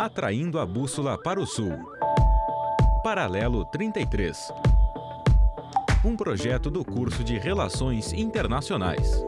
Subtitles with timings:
[0.00, 1.78] Atraindo a bússola para o sul.
[3.04, 4.50] Paralelo 33.
[6.02, 9.22] Um projeto do curso de Relações Internacionais.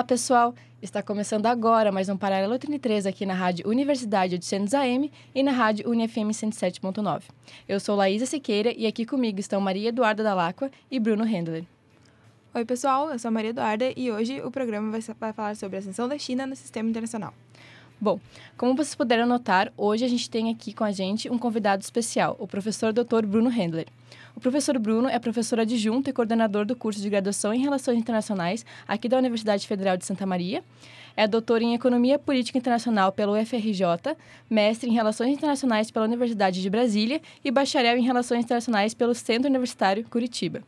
[0.00, 0.54] Olá, pessoal!
[0.80, 5.52] Está começando agora mais um Paralelo 33 aqui na Rádio Universidade 800 AM e na
[5.52, 7.24] Rádio UniFM 107.9.
[7.68, 11.66] Eu sou Laísa Siqueira e aqui comigo estão Maria Eduarda Dalacqua e Bruno Hendler.
[12.54, 15.76] Oi, pessoal, eu sou a Maria Eduarda e hoje o programa vai, vai falar sobre
[15.76, 17.34] a ascensão da China no sistema internacional.
[18.00, 18.18] Bom,
[18.56, 22.36] como vocês puderam notar, hoje a gente tem aqui com a gente um convidado especial,
[22.38, 23.26] o professor Dr.
[23.26, 23.86] Bruno Hendler.
[24.34, 28.64] O professor Bruno é professor adjunto e coordenador do curso de graduação em Relações Internacionais
[28.86, 30.62] aqui da Universidade Federal de Santa Maria.
[31.16, 34.16] É doutor em Economia Política Internacional pelo UFRJ,
[34.48, 39.48] mestre em Relações Internacionais pela Universidade de Brasília e bacharel em Relações Internacionais pelo Centro
[39.48, 40.62] Universitário Curitiba.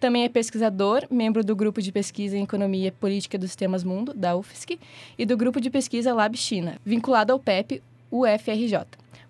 [0.00, 4.36] Também é pesquisador, membro do Grupo de Pesquisa em Economia Política dos Sistemas Mundo, da
[4.36, 4.78] UFSC,
[5.18, 8.86] e do Grupo de Pesquisa Lab China, vinculado ao PEP UFRJ.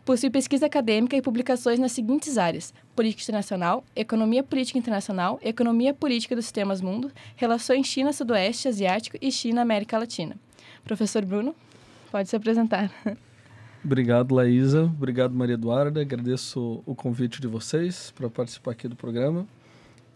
[0.09, 6.34] Possui pesquisa acadêmica e publicações nas seguintes áreas: política internacional, economia política internacional, economia política
[6.34, 10.34] dos sistemas mundo, relações China-Sudoeste Asiático e China-América Latina.
[10.83, 11.55] Professor Bruno,
[12.11, 12.91] pode se apresentar.
[13.84, 14.84] Obrigado, Laísa.
[14.84, 16.00] Obrigado, Maria Eduarda.
[16.00, 19.47] Agradeço o convite de vocês para participar aqui do programa.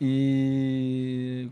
[0.00, 1.50] E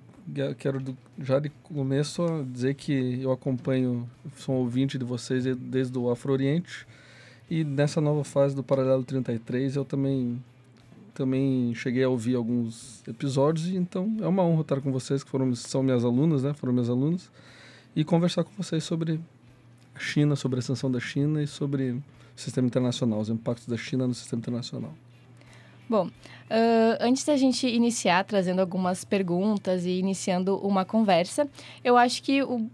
[0.56, 0.82] quero
[1.18, 6.86] já de começo dizer que eu acompanho, sou ouvinte de vocês desde o Afro Oriente
[7.50, 10.42] e nessa nova fase do Paralelo 33 eu também
[11.12, 15.54] também cheguei a ouvir alguns episódios então é uma honra estar com vocês que foram
[15.54, 16.54] são minhas alunas, né?
[16.54, 17.30] Foram minhas alunas
[17.94, 19.20] e conversar com vocês sobre
[19.94, 22.02] a China, sobre a ascensão da China e sobre o
[22.36, 24.94] sistema internacional, os impactos da China no sistema internacional.
[25.88, 26.10] Bom, uh,
[27.00, 31.48] antes da gente iniciar trazendo algumas perguntas e iniciando uma conversa,
[31.82, 32.70] eu acho que o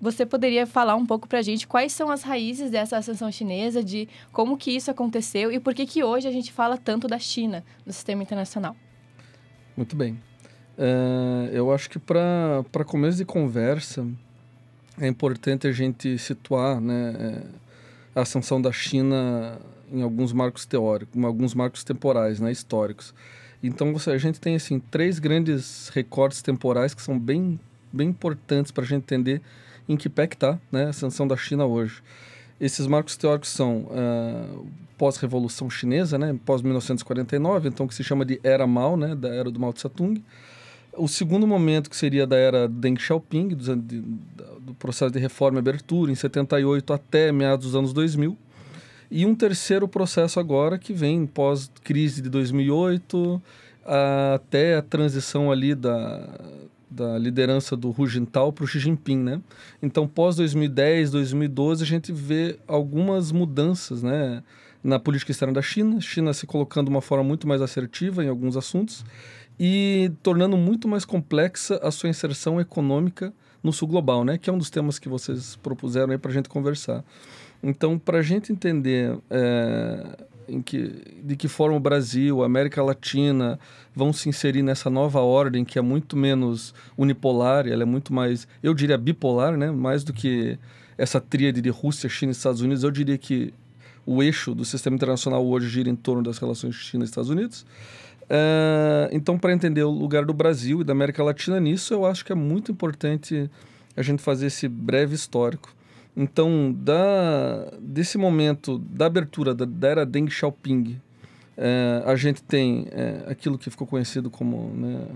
[0.00, 3.82] você poderia falar um pouco para a gente quais são as raízes dessa ascensão chinesa,
[3.82, 7.18] de como que isso aconteceu e por que que hoje a gente fala tanto da
[7.18, 8.76] China no sistema internacional?
[9.76, 10.20] Muito bem.
[10.76, 14.06] Uh, eu acho que para começo de conversa
[15.00, 19.58] é importante a gente situar né, é, a ascensão da China
[19.92, 23.14] em alguns marcos teóricos, em alguns marcos temporais, né, históricos.
[23.62, 27.58] Então você, a gente tem assim três grandes recortes temporais que são bem
[27.94, 29.40] bem importantes para a gente entender
[29.88, 32.02] em que pé está né, a ascensão da China hoje.
[32.60, 38.66] Esses marcos teóricos são uh, pós-revolução chinesa, né, pós-1949, então que se chama de Era
[38.66, 40.22] Mao, né, da era do Mao Tse-tung.
[40.96, 44.00] O segundo momento, que seria da era Deng Xiaoping, do, de,
[44.60, 48.38] do processo de reforma e abertura, em 78 até meados dos anos 2000.
[49.10, 53.42] E um terceiro processo agora, que vem pós-crise de 2008,
[54.34, 56.28] até a transição ali da,
[56.94, 59.40] da liderança do Hu Jintao para o Xi Jinping, né?
[59.82, 64.42] Então, pós 2010, 2012, a gente vê algumas mudanças, né?
[64.82, 68.28] Na política externa da China, China se colocando de uma forma muito mais assertiva em
[68.28, 69.04] alguns assuntos
[69.58, 73.32] e tornando muito mais complexa a sua inserção econômica
[73.62, 74.36] no sul global, né?
[74.36, 77.02] Que é um dos temas que vocês propuseram aí para a gente conversar.
[77.62, 80.16] Então, para a gente entender é,
[80.64, 83.58] que, de que forma o Brasil, a América Latina
[83.94, 88.48] vão se inserir nessa nova ordem que é muito menos unipolar, ela é muito mais,
[88.62, 89.70] eu diria bipolar, né?
[89.70, 90.58] mais do que
[90.98, 93.52] essa tríade de Rússia, China e Estados Unidos, eu diria que
[94.06, 97.64] o eixo do sistema internacional hoje gira em torno das relações China e Estados Unidos.
[98.24, 102.24] Uh, então, para entender o lugar do Brasil e da América Latina nisso, eu acho
[102.24, 103.50] que é muito importante
[103.96, 105.74] a gente fazer esse breve histórico.
[106.16, 111.00] Então, da, desse momento da abertura da, da era Deng Xiaoping,
[111.56, 115.06] é, a gente tem é, aquilo que ficou conhecido como né,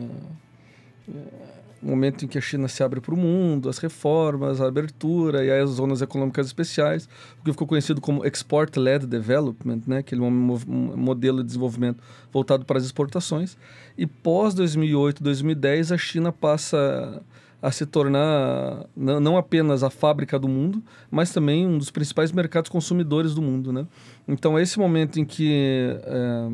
[1.08, 1.48] é,
[1.82, 5.44] o momento em que a China se abre para o mundo, as reformas, a abertura
[5.44, 7.08] e as zonas econômicas especiais,
[7.40, 12.02] o que ficou conhecido como Export-Led Development, né, aquele modelo de desenvolvimento
[12.32, 13.56] voltado para as exportações.
[13.96, 17.22] E pós 2008, 2010, a China passa
[17.60, 22.70] a se tornar não apenas a fábrica do mundo, mas também um dos principais mercados
[22.70, 23.72] consumidores do mundo.
[23.72, 23.86] Né?
[24.26, 26.48] Então, esse momento em que é,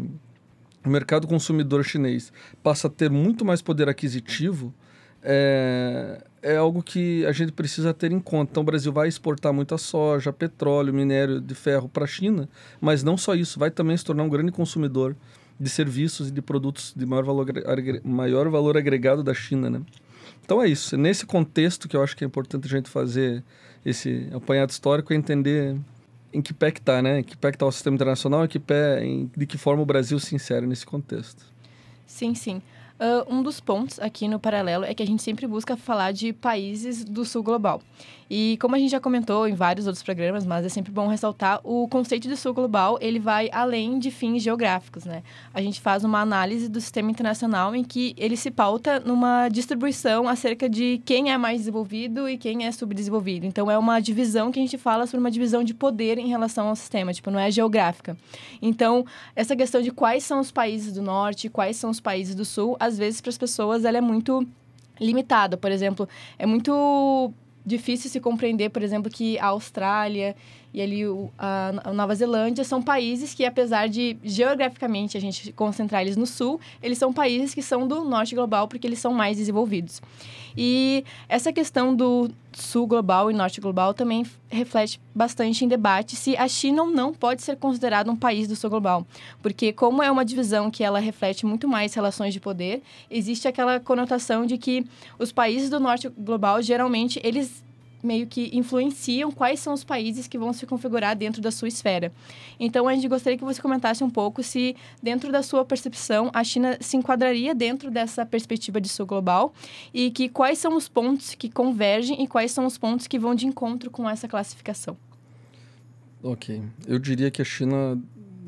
[0.85, 4.73] o mercado consumidor chinês passa a ter muito mais poder aquisitivo,
[5.23, 8.53] é, é algo que a gente precisa ter em conta.
[8.53, 12.49] Então, o Brasil vai exportar muita soja, petróleo, minério de ferro para a China,
[12.81, 15.15] mas não só isso, vai também se tornar um grande consumidor
[15.61, 17.47] de serviços e de produtos de maior valor,
[18.03, 19.81] maior valor agregado da China, né?
[20.45, 20.97] Então é isso.
[20.97, 23.43] Nesse contexto que eu acho que é importante a gente fazer
[23.85, 25.77] esse apanhado histórico e entender
[26.33, 27.21] em que pé que está, né?
[27.21, 29.83] Em que pé que está o sistema internacional, em que pé, em, de que forma
[29.83, 31.45] o Brasil se insere nesse contexto.
[32.07, 32.61] Sim, sim.
[33.01, 36.33] Uh, um dos pontos aqui no paralelo é que a gente sempre busca falar de
[36.33, 37.83] países do sul global.
[38.29, 41.61] E como a gente já comentou em vários outros programas, mas é sempre bom ressaltar,
[41.63, 45.23] o conceito de sul global, ele vai além de fins geográficos, né?
[45.53, 50.29] A gente faz uma análise do sistema internacional em que ele se pauta numa distribuição
[50.29, 53.47] acerca de quem é mais desenvolvido e quem é subdesenvolvido.
[53.47, 56.69] Então é uma divisão que a gente fala sobre uma divisão de poder em relação
[56.69, 58.17] ao sistema, tipo, não é geográfica.
[58.61, 59.05] Então,
[59.37, 62.77] essa questão de quais são os países do norte, quais são os países do sul,
[62.81, 64.47] às vezes para as pessoas ela é muito
[65.01, 65.57] limitada.
[65.57, 67.33] Por exemplo, é muito
[67.65, 70.37] difícil se compreender, por exemplo, que a Austrália
[70.75, 75.53] e ali o, a, a, Nova Zelândia são países que, apesar de geograficamente a gente
[75.53, 79.15] concentrar eles no sul, eles são países que são do norte global porque eles são
[79.15, 80.03] mais desenvolvidos.
[80.57, 86.37] E essa questão do sul global e norte global também reflete bastante em debate se
[86.37, 89.07] a China ou não pode ser considerada um país do sul global,
[89.41, 93.79] porque como é uma divisão que ela reflete muito mais relações de poder, existe aquela
[93.79, 94.85] conotação de que
[95.21, 97.63] os países do norte global geralmente eles
[98.05, 102.13] meio que influenciam quais são os países que vão se configurar dentro da sua esfera.
[102.61, 106.45] Então, a gente gostaria que você comentasse um pouco se, dentro da sua percepção, a
[106.45, 109.55] China se enquadraria dentro dessa perspectiva de sul global
[109.93, 113.35] e que quais são os pontos que convergem e quais são os pontos que vão
[113.35, 114.97] de encontro com essa classificação.
[116.23, 116.63] Ok.
[116.87, 118.01] Eu diria que a China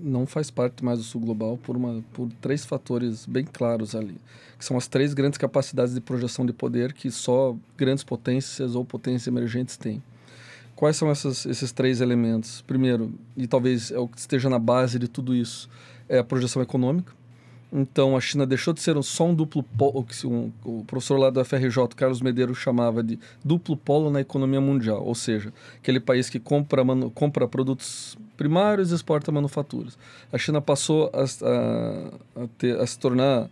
[0.02, 4.16] não faz parte mais do sul global por, uma, por três fatores bem claros ali,
[4.58, 8.84] que são as três grandes capacidades de projeção de poder que só grandes potências ou
[8.84, 10.02] potências emergentes têm.
[10.74, 12.60] Quais são essas, esses três elementos?
[12.60, 15.68] Primeiro, e talvez é o que esteja na base de tudo isso,
[16.08, 17.12] é a projeção econômica.
[17.72, 21.30] Então, a China deixou de ser só um duplo polo, que um, o professor lá
[21.30, 26.30] da FRJ, Carlos Medeiros, chamava de duplo polo na economia mundial, ou seja, aquele país
[26.30, 26.82] que compra,
[27.14, 29.98] compra produtos primários e exporta manufaturas.
[30.32, 33.48] A China passou a, a, a, ter, a se tornar,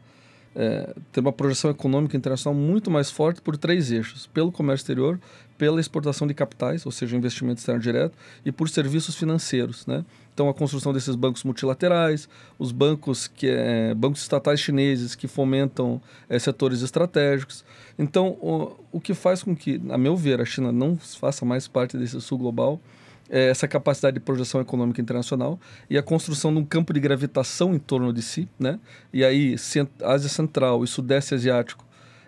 [0.55, 5.19] é, ter uma projeção econômica internacional muito mais forte por três eixos: pelo comércio exterior,
[5.57, 10.05] pela exportação de capitais, ou seja, investimento externo direto, e por serviços financeiros, né?
[10.33, 12.29] Então, a construção desses bancos multilaterais,
[12.59, 17.65] os bancos que é, bancos estatais chineses que fomentam é, setores estratégicos.
[17.97, 21.69] Então, o, o que faz com que, a meu ver, a China não faça mais
[21.69, 22.81] parte desse sul global
[23.29, 27.79] essa capacidade de projeção econômica internacional e a construção de um campo de gravitação em
[27.79, 28.79] torno de si, né?
[29.13, 29.57] E aí,
[30.03, 31.85] Ásia Central e Sudeste Asiático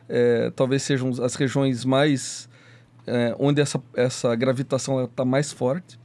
[0.08, 2.48] é, talvez sejam as regiões mais
[3.06, 5.98] é, onde essa, essa gravitação está mais forte.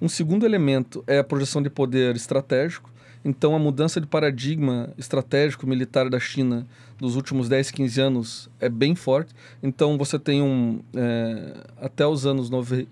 [0.00, 2.92] Um segundo elemento é a projeção de poder estratégico.
[3.24, 6.66] Então, a mudança de paradigma estratégico militar da China
[6.98, 9.34] dos últimos 10, 15 anos é bem forte.
[9.62, 12.50] Então, você tem um, é, até os anos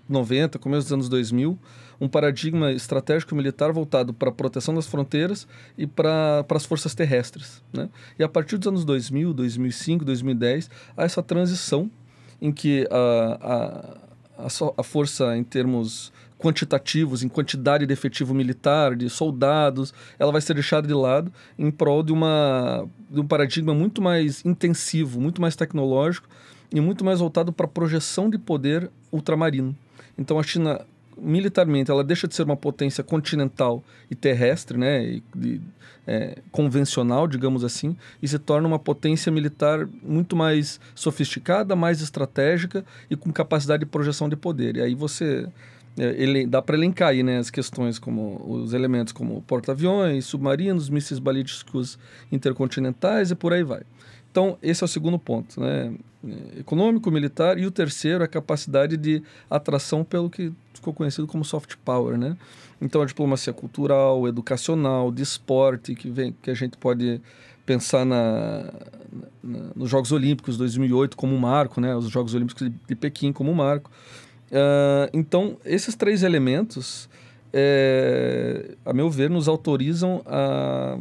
[0.09, 1.57] 90, começo dos anos 2000,
[2.01, 5.47] um paradigma estratégico militar voltado para a proteção das fronteiras
[5.77, 7.61] e para as forças terrestres.
[7.71, 7.89] Né?
[8.17, 11.91] E a partir dos anos 2000, 2005, 2010, há essa transição
[12.41, 13.97] em que a,
[14.37, 16.11] a, a, a força em termos
[16.43, 21.71] quantitativos, em quantidade de efetivo militar, de soldados, ela vai ser deixada de lado em
[21.71, 26.27] prol de, uma, de um paradigma muito mais intensivo, muito mais tecnológico
[26.69, 29.73] e muito mais voltado para a projeção de poder ultramarino.
[30.17, 30.81] Então a China
[31.17, 33.81] militarmente ela deixa de ser uma potência continental
[34.11, 35.61] e terrestre, né, e, de,
[36.05, 42.83] é, convencional, digamos assim, e se torna uma potência militar muito mais sofisticada, mais estratégica
[43.09, 44.75] e com capacidade de projeção de poder.
[44.75, 45.47] E aí você
[45.97, 51.19] ele, dá para elencar aí né, as questões como os elementos como porta-aviões, submarinos, mísseis
[51.19, 51.99] balísticos
[52.31, 53.83] intercontinentais e por aí vai.
[54.31, 55.93] Então, esse é o segundo ponto, né?
[56.25, 61.27] É, econômico, militar, e o terceiro é a capacidade de atração pelo que ficou conhecido
[61.27, 62.35] como soft power, né?
[62.81, 67.21] Então, a diplomacia cultural, educacional, de esporte, que, vem, que a gente pode
[67.63, 68.73] pensar na,
[69.43, 71.95] na, nos Jogos Olímpicos 2008 como um marco, né?
[71.95, 73.91] Os Jogos Olímpicos de, de Pequim como um marco.
[74.51, 77.09] Uh, então, esses três elementos,
[77.51, 80.97] é, a meu ver, nos autorizam a,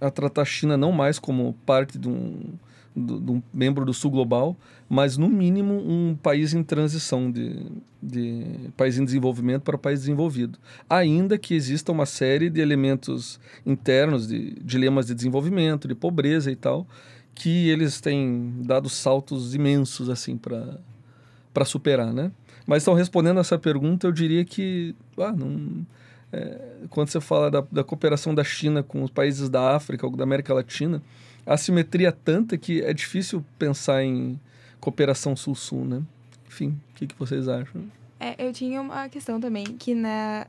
[0.00, 2.52] a tratar a China não mais como parte de um,
[2.94, 4.56] de, de um membro do Sul Global,
[4.88, 7.66] mas, no mínimo, um país em transição de,
[8.02, 8.44] de
[8.76, 10.58] país em desenvolvimento para país desenvolvido.
[10.88, 16.56] Ainda que exista uma série de elementos internos, de dilemas de desenvolvimento, de pobreza e
[16.56, 16.86] tal,
[17.34, 22.30] que eles têm dado saltos imensos assim para superar, né?
[22.66, 25.84] Mas então, respondendo essa pergunta, eu diria que ah, não,
[26.32, 26.58] é,
[26.90, 30.24] quando você fala da, da, cooperação da China com os países da África ou da
[30.24, 31.02] América Latina,
[31.46, 34.40] a simetria é tanta que é difícil pensar em
[34.80, 36.02] cooperação sul-sul, né?
[36.46, 37.84] Enfim, o que, que vocês acham?
[38.18, 40.46] É, eu tinha uma questão também que na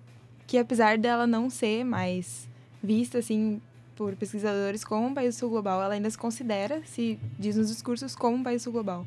[0.48, 2.48] que apesar dela não ser mais
[2.82, 3.60] vista assim
[3.96, 8.16] por pesquisadores como um país sul global, ela ainda se considera, se diz nos discursos,
[8.16, 9.06] como um país sul global.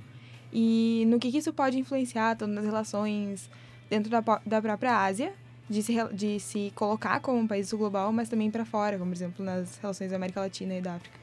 [0.53, 3.51] E no que, que isso pode influenciar tanto nas relações
[3.91, 5.33] dentro da, da própria Ásia,
[5.69, 9.17] de se, de se colocar como um país global, mas também para fora, como por
[9.17, 11.19] exemplo nas relações da América Latina e da África.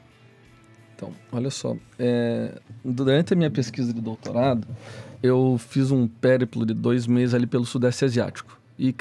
[0.94, 4.66] Então, olha só, é, durante a minha pesquisa de doutorado,
[5.22, 8.58] eu fiz um périplo de dois meses ali pelo Sudeste Asiático.
[8.78, 8.94] E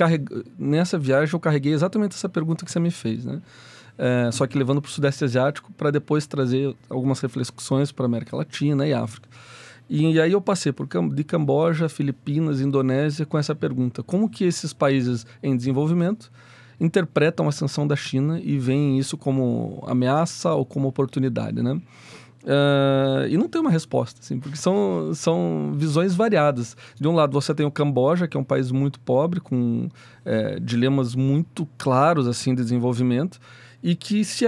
[0.58, 3.41] nessa viagem eu carreguei exatamente essa pergunta que você me fez, né?
[3.98, 8.36] É, só que levando para o Sudeste Asiático para depois trazer algumas reflexões para América
[8.36, 9.29] Latina e África.
[9.89, 14.74] E, aí eu passei por de Camboja, Filipinas, Indonésia com essa pergunta: como que esses
[14.74, 16.32] países em desenvolvimento
[16.80, 21.80] interpretam a ascensão da China e veem isso como ameaça ou como oportunidade, né?
[22.46, 26.77] Uh, e não tem uma resposta, assim, porque são, são visões variadas.
[27.00, 29.89] De um lado, você tem o Camboja, que é um país muito pobre, com
[30.24, 33.39] é, dilemas muito claros assim de desenvolvimento,
[33.82, 34.46] e que se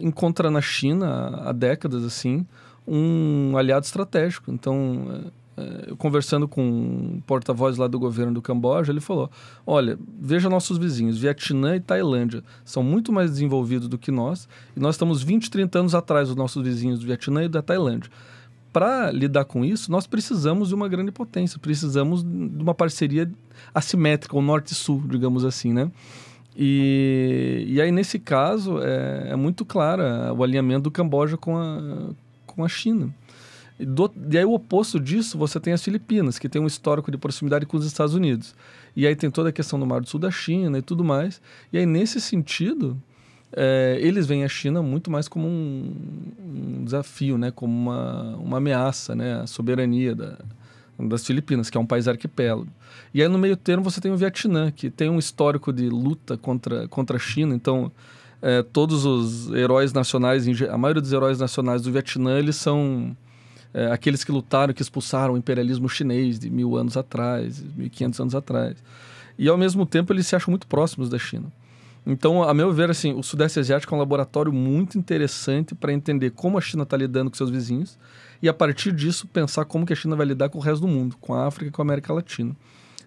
[0.00, 2.46] encontra na China há décadas assim
[2.90, 4.50] um aliado estratégico.
[4.50, 9.30] Então, é, conversando com um porta-voz lá do governo do Camboja, ele falou:
[9.64, 14.80] olha, veja nossos vizinhos, Vietnã e Tailândia são muito mais desenvolvidos do que nós, e
[14.80, 18.10] nós estamos 20, 30 anos atrás dos nossos vizinhos do Vietnã e da Tailândia.
[18.72, 23.30] Para lidar com isso, nós precisamos de uma grande potência, precisamos de uma parceria
[23.74, 25.90] assimétrica, o norte-sul, digamos assim, né?
[26.56, 30.02] E, e aí, nesse caso, é, é muito claro
[30.36, 32.10] o alinhamento do Camboja com a,
[32.60, 33.08] com a China.
[33.78, 37.10] E, do, e aí o oposto disso, você tem as Filipinas, que tem um histórico
[37.10, 38.54] de proximidade com os Estados Unidos.
[38.94, 41.40] E aí tem toda a questão do Mar do Sul da China e tudo mais.
[41.72, 43.00] E aí, nesse sentido,
[43.52, 45.94] é, eles veem a China muito mais como um,
[46.38, 47.50] um, desafio, né?
[47.50, 49.40] como uma, uma ameaça né?
[49.40, 50.36] à soberania da,
[50.98, 52.68] das Filipinas, que é um país arquipélago.
[53.14, 56.36] E aí, no meio termo, você tem o Vietnã, que tem um histórico de luta
[56.36, 57.54] contra, contra a China.
[57.54, 57.90] Então,
[58.42, 63.16] é, todos os heróis nacionais, a maioria dos heróis nacionais do Vietnã, eles são
[63.74, 67.90] é, aqueles que lutaram, que expulsaram o imperialismo chinês de mil anos atrás, mil e
[67.90, 68.76] quinhentos anos atrás.
[69.38, 71.52] E ao mesmo tempo eles se acham muito próximos da China.
[72.06, 76.30] Então, a meu ver, assim, o Sudeste Asiático é um laboratório muito interessante para entender
[76.30, 77.98] como a China está lidando com seus vizinhos
[78.42, 80.88] e, a partir disso, pensar como que a China vai lidar com o resto do
[80.88, 82.56] mundo, com a África e com a América Latina.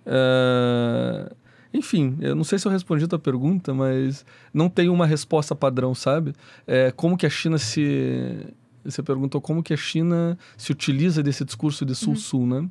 [0.05, 1.42] Uh...
[1.73, 5.55] Enfim, eu não sei se eu respondi a tua pergunta, mas não tem uma resposta
[5.55, 6.33] padrão, sabe?
[6.67, 8.45] É, como que a China se
[8.83, 12.61] você perguntou como que a China se utiliza desse discurso de sul-sul, uhum.
[12.61, 12.69] né?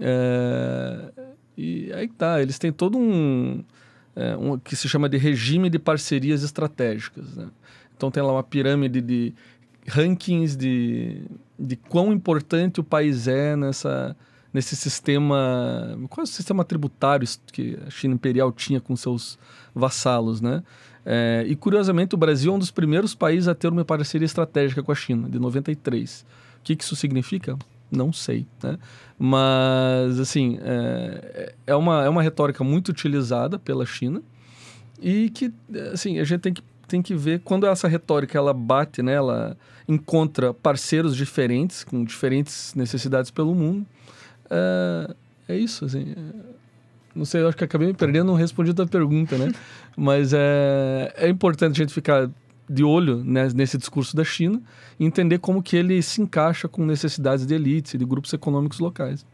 [0.00, 1.12] É,
[1.56, 3.62] e aí tá, eles têm todo um,
[4.16, 7.48] é, um que se chama de regime de parcerias estratégicas, né?
[7.96, 9.34] Então tem lá uma pirâmide de
[9.86, 11.22] rankings de,
[11.58, 14.16] de quão importante o país é nessa
[14.54, 19.36] nesse sistema, qual é o sistema tributário que a China imperial tinha com seus
[19.74, 20.62] vassalos, né?
[21.04, 24.80] É, e curiosamente, o Brasil é um dos primeiros países a ter uma parceria estratégica
[24.82, 26.24] com a China, de 93.
[26.60, 27.58] O que, que isso significa?
[27.90, 28.78] Não sei, né?
[29.18, 34.22] Mas, assim, é, é, uma, é uma retórica muito utilizada pela China
[35.02, 35.52] e que,
[35.92, 39.14] assim, a gente tem que, tem que ver quando essa retórica ela bate, né?
[39.14, 39.56] Ela
[39.86, 43.84] encontra parceiros diferentes, com diferentes necessidades pelo mundo.
[44.50, 45.14] É,
[45.48, 46.14] é isso, assim.
[46.16, 46.54] É,
[47.14, 49.52] não sei, eu acho que acabei me perdendo, não respondi a tua pergunta, né?
[49.96, 52.28] Mas é, é importante a gente ficar
[52.68, 54.60] de olho né, nesse discurso da China
[54.98, 58.78] e entender como que ele se encaixa com necessidades de elites e de grupos econômicos
[58.78, 59.24] locais.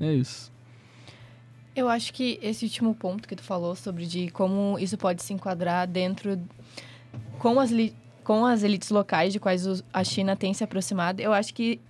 [0.00, 0.50] É isso.
[1.74, 5.32] Eu acho que esse último ponto que tu falou sobre de como isso pode se
[5.32, 6.38] enquadrar dentro
[7.38, 7.70] com as,
[8.24, 11.80] com as elites locais de quais a China tem se aproximado, eu acho que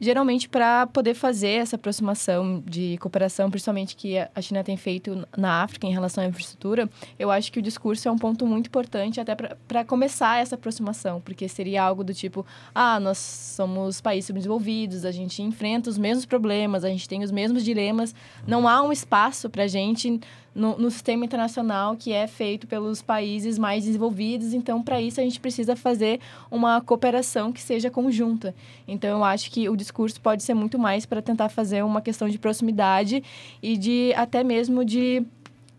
[0.00, 5.62] geralmente para poder fazer essa aproximação de cooperação, principalmente que a China tem feito na
[5.62, 6.88] África em relação à infraestrutura,
[7.18, 11.20] eu acho que o discurso é um ponto muito importante até para começar essa aproximação,
[11.20, 16.24] porque seria algo do tipo: ah, nós somos países subdesenvolvidos, a gente enfrenta os mesmos
[16.24, 18.14] problemas, a gente tem os mesmos dilemas,
[18.46, 20.20] não há um espaço para a gente
[20.54, 24.52] no, no, sistema internacional que é feito pelos países mais desenvolvidos.
[24.52, 28.54] Então, para isso, a gente precisa fazer uma cooperação que seja conjunta.
[28.86, 32.28] Então, eu acho que o discurso pode ser muito mais para tentar fazer uma questão
[32.28, 33.22] de proximidade
[33.62, 35.24] e de até mesmo de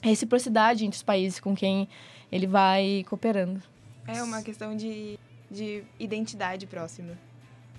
[0.04, 1.88] reciprocidade entre os países com quem
[2.32, 3.62] ele vai cooperando.
[4.08, 7.18] É uma questão de, de identidade próxima.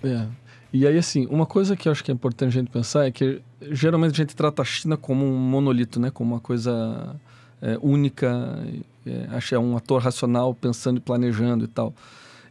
[0.03, 0.27] É.
[0.73, 3.11] E aí, assim, uma coisa que eu acho que é importante a gente pensar é
[3.11, 6.09] que geralmente a gente trata a China como um monolito, né?
[6.09, 7.15] Como uma coisa
[7.61, 8.59] é, única,
[9.05, 11.93] é, acho que é um ator racional pensando e planejando e tal.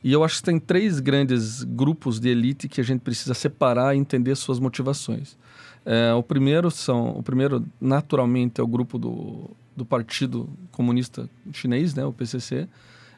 [0.04, 3.94] E eu acho que tem três grandes grupos de elite que a gente precisa separar
[3.94, 5.36] e entender suas motivações.
[5.84, 11.94] É, o primeiro são, o primeiro naturalmente é o grupo do do Partido Comunista Chinês,
[11.94, 12.68] né, o PCC,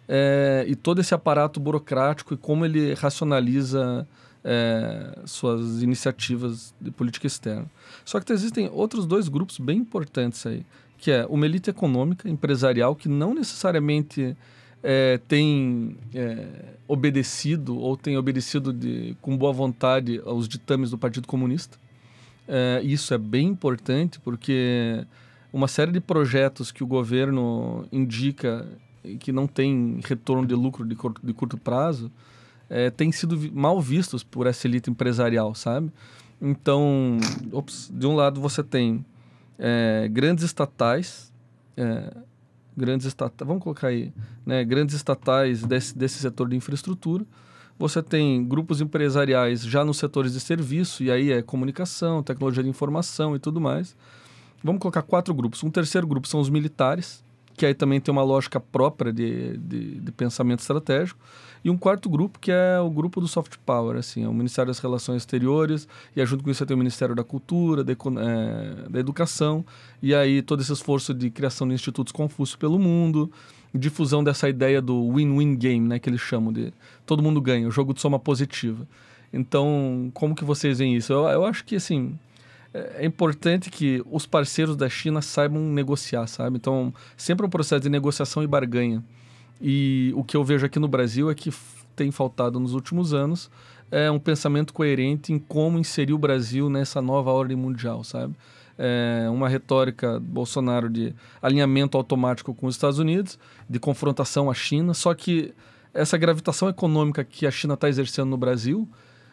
[0.09, 4.07] é, e todo esse aparato burocrático e como ele racionaliza
[4.45, 7.67] é, suas iniciativas de política externa.
[8.05, 10.65] Só que existem outros dois grupos bem importantes aí,
[10.99, 14.37] que é uma elite econômica, empresarial, que não necessariamente
[14.83, 16.47] é, tem é,
[16.87, 21.79] obedecido ou tem obedecido de, com boa vontade aos ditames do Partido Comunista.
[22.47, 25.07] É, isso é bem importante porque
[25.51, 28.69] uma série de projetos que o governo indica
[29.21, 32.11] que não tem retorno de lucro de, curto, de curto prazo
[32.69, 35.91] é, têm sido mal vistos por essa elite empresarial, sabe?
[36.41, 37.19] Então,
[37.53, 39.05] ops, de um lado você tem
[39.59, 41.33] é, grandes estatais
[41.77, 42.13] é,
[42.77, 44.13] grandes estatais, vamos colocar aí,
[44.45, 47.25] né, grandes estatais desse, desse setor de infraestrutura.
[47.79, 52.69] Você tem grupos empresariais já nos setores de serviço, e aí é comunicação, tecnologia de
[52.69, 53.97] informação e tudo mais.
[54.63, 55.63] Vamos colocar quatro grupos.
[55.63, 57.25] Um terceiro grupo são os militares,
[57.57, 61.19] que aí também tem uma lógica própria de, de, de, pensamento estratégico.
[61.65, 64.69] E um quarto grupo, que é o grupo do soft power, assim, é o Ministério
[64.69, 68.89] das Relações Exteriores, e junto com isso você tem o Ministério da Cultura, da, é,
[68.91, 69.65] da Educação,
[70.03, 73.33] e aí todo esse esforço de criação de institutos Confúcio pelo mundo,
[73.75, 76.73] difusão dessa ideia do win-win game, né, que eles chamam de
[77.07, 78.87] todo mundo ganha, o jogo de soma positiva.
[79.33, 81.13] Então, como que vocês veem isso?
[81.13, 82.17] Eu, eu acho que, assim,
[82.75, 86.57] é, é importante que os parceiros da China saibam negociar, sabe?
[86.57, 89.03] Então, sempre é um processo de negociação e barganha.
[89.61, 91.53] E o que eu vejo aqui no Brasil é que
[91.95, 93.51] tem faltado nos últimos anos
[93.91, 98.35] é um pensamento coerente em como inserir o Brasil nessa nova ordem mundial, sabe?
[98.77, 103.39] É uma retórica Bolsonaro de alinhamento automático com os Estados Unidos,
[103.71, 105.55] de confrontação à China, só que
[105.93, 108.89] essa gravitação econômica que a China está exercendo no Brasil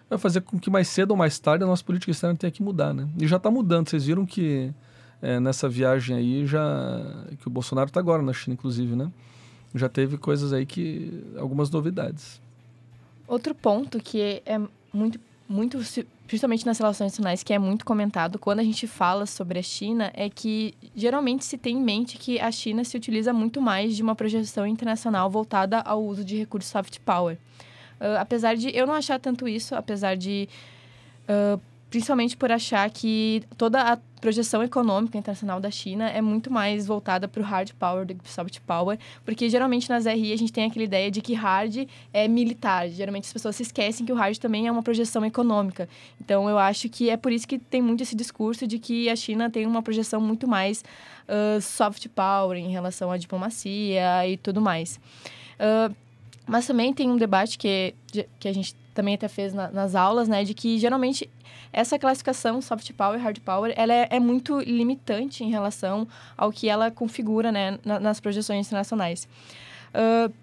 [0.08, 2.62] vai fazer com que mais cedo ou mais tarde a nossa política externa tenha que
[2.62, 3.10] mudar, né?
[3.18, 3.90] E já está mudando.
[3.90, 4.72] Vocês viram que
[5.24, 6.62] é, nessa viagem aí já
[7.40, 9.12] que o Bolsonaro está agora na China, inclusive, né?
[9.74, 12.42] Já teve coisas aí que algumas novidades.
[13.28, 14.60] Outro ponto que é
[14.94, 15.78] muito muito
[16.28, 20.10] principalmente nas relações internacionais que é muito comentado quando a gente fala sobre a China
[20.14, 24.02] é que geralmente se tem em mente que a China se utiliza muito mais de
[24.02, 27.38] uma projeção internacional voltada ao uso de recursos soft power.
[28.00, 30.48] Uh, apesar de eu não achar tanto isso, apesar de.
[31.30, 36.88] Uh, principalmente por achar que toda a projeção econômica internacional da China é muito mais
[36.88, 40.32] voltada para o hard power do que para o soft power, porque geralmente nas RI
[40.32, 42.88] a gente tem aquela ideia de que hard é militar.
[42.88, 45.90] Geralmente as pessoas se esquecem que o hard também é uma projeção econômica.
[46.20, 49.16] Então eu acho que é por isso que tem muito esse discurso de que a
[49.16, 50.86] China tem uma projeção muito mais
[51.28, 54.98] uh, soft power em relação à diplomacia e tudo mais.
[55.60, 55.94] Uh,
[56.48, 57.94] mas também tem um debate que,
[58.40, 60.44] que a gente também até fez na, nas aulas, né?
[60.44, 61.30] De que geralmente
[61.74, 66.08] essa classificação soft power e hard power, ela é, é, muito limitante em relação
[66.38, 67.80] ao que ela configura, né?
[67.84, 69.28] Na, nas projeções internacionais.
[69.94, 70.34] Uh,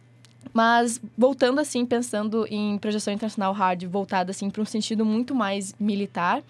[0.53, 5.75] mas voltando assim, pensando em projeção internacional hard, voltada assim para um sentido muito mais
[5.79, 6.43] militar,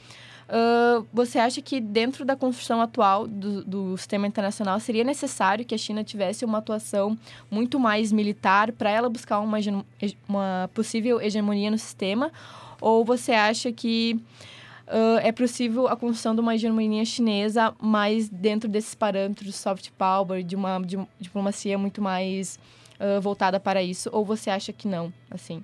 [0.49, 5.75] Uh, você acha que dentro da construção atual do, do, sistema internacional seria necessário que
[5.75, 7.19] a China tivesse uma atuação
[7.51, 9.59] muito mais militar para ela buscar uma,
[10.27, 12.33] uma possível hegemonia no sistema?
[12.81, 14.19] Ou você acha que
[14.89, 20.43] uh, é possível a construção de uma hegemonia chinesa mais dentro desses parâmetros soft power,
[20.43, 22.59] de uma, de diplomacia muito mais
[22.99, 24.09] uh, voltada para isso?
[24.13, 25.63] Ou você acha que não, assim?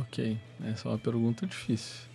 [0.00, 2.08] Ok, essa é uma pergunta difícil.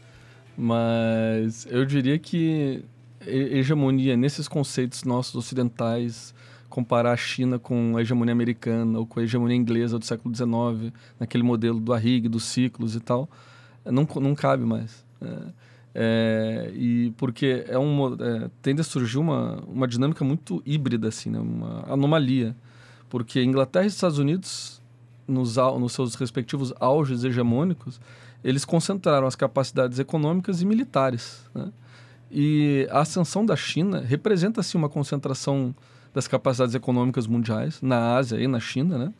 [0.58, 2.84] Mas eu diria que
[3.26, 6.34] hegemonia nesses conceitos nossos ocidentais,
[6.70, 10.94] comparar a China com a hegemonia americana ou com a hegemonia inglesa do século XIX,
[11.20, 13.30] naquele modelo do Arrigue, dos ciclos e tal,
[13.86, 15.06] não, não cabe mais.
[15.22, 21.08] É, é, e porque é um, é, tende a surgir uma, uma dinâmica muito híbrida,
[21.08, 21.40] assim, né?
[21.40, 22.56] uma anomalia.
[23.10, 24.82] Porque Inglaterra e Estados Unidos,
[25.28, 28.00] nos, nos seus respectivos auges hegemônicos,
[28.44, 31.44] eles concentraram as capacidades econômicas e militares.
[31.54, 31.72] Né?
[32.32, 35.74] E a ascensão da China representa, sim, uma concentração
[36.14, 39.14] das capacidades econômicas mundiais na Ásia e na China, né?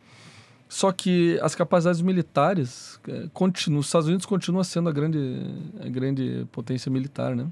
[0.70, 5.18] Só que as capacidades militares é, continuam, os Estados Unidos continua sendo a grande,
[5.84, 7.48] a grande potência militar, né?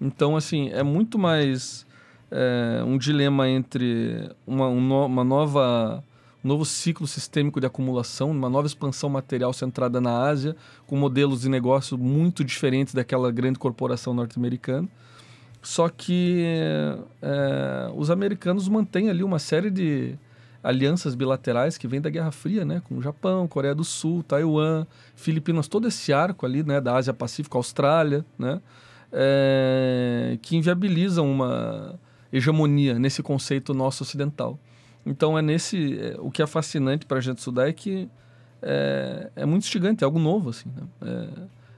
[0.00, 1.84] Então, assim, é muito mais
[2.30, 6.04] é, um dilema entre uma, uma nova
[6.44, 10.54] um novo ciclo sistêmico de acumulação, uma nova expansão material centrada na Ásia,
[10.86, 14.88] com modelos de negócio muito diferentes daquela grande corporação norte-americana.
[15.60, 16.44] Só que
[17.20, 20.16] é, os americanos mantêm ali uma série de
[20.62, 22.82] alianças bilaterais que vêm da Guerra Fria, né?
[22.88, 26.80] Com o Japão, Coreia do Sul, Taiwan, Filipinas, todo esse arco ali, né?
[26.80, 28.60] Da Ásia Pacífica, Austrália, né?
[29.12, 31.98] É, que inviabilizam uma
[32.32, 34.58] hegemonia nesse conceito nosso ocidental.
[35.04, 38.08] Então é nesse é, o que é fascinante para a gente estudar é que
[38.62, 40.70] é, é muito instigante, é algo novo assim.
[40.74, 40.82] Né?
[41.02, 41.28] É,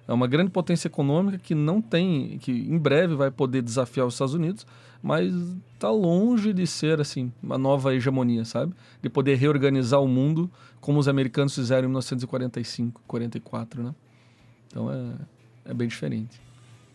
[0.07, 4.15] é uma grande potência econômica que não tem, que em breve vai poder desafiar os
[4.15, 4.67] Estados Unidos,
[5.03, 5.35] mas
[5.75, 8.75] está longe de ser assim uma nova hegemonia, sabe?
[9.03, 13.95] De poder reorganizar o mundo como os americanos fizeram em 1945, 44, né?
[14.67, 16.41] Então é, é bem diferente.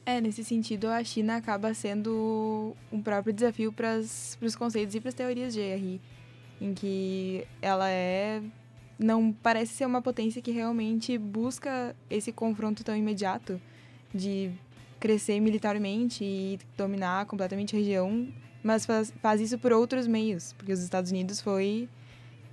[0.06, 5.10] É, nesse sentido, a China acaba sendo um próprio desafio para os conceitos e para
[5.10, 6.02] as teorias de GRI,
[6.60, 8.42] em que ela é
[9.00, 13.60] não parece ser uma potência que realmente busca esse confronto tão imediato
[14.14, 14.52] de
[15.00, 18.28] crescer militarmente e dominar completamente a região,
[18.62, 21.88] mas faz, faz isso por outros meios, porque os Estados Unidos foi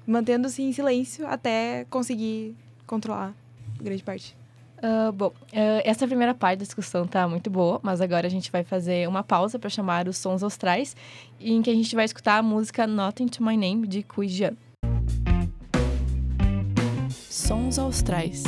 [0.06, 2.54] mantendo-se em silêncio até conseguir
[2.86, 3.34] controlar
[3.80, 4.36] grande parte.
[4.76, 8.52] Uh, bom, uh, essa primeira parte da discussão tá muito boa, mas agora a gente
[8.52, 10.94] vai fazer uma pausa para chamar os sons austrais,
[11.40, 14.54] em que a gente vai escutar a música Nothing to My Name de Kui Jian.
[17.46, 18.42] Sons austrais.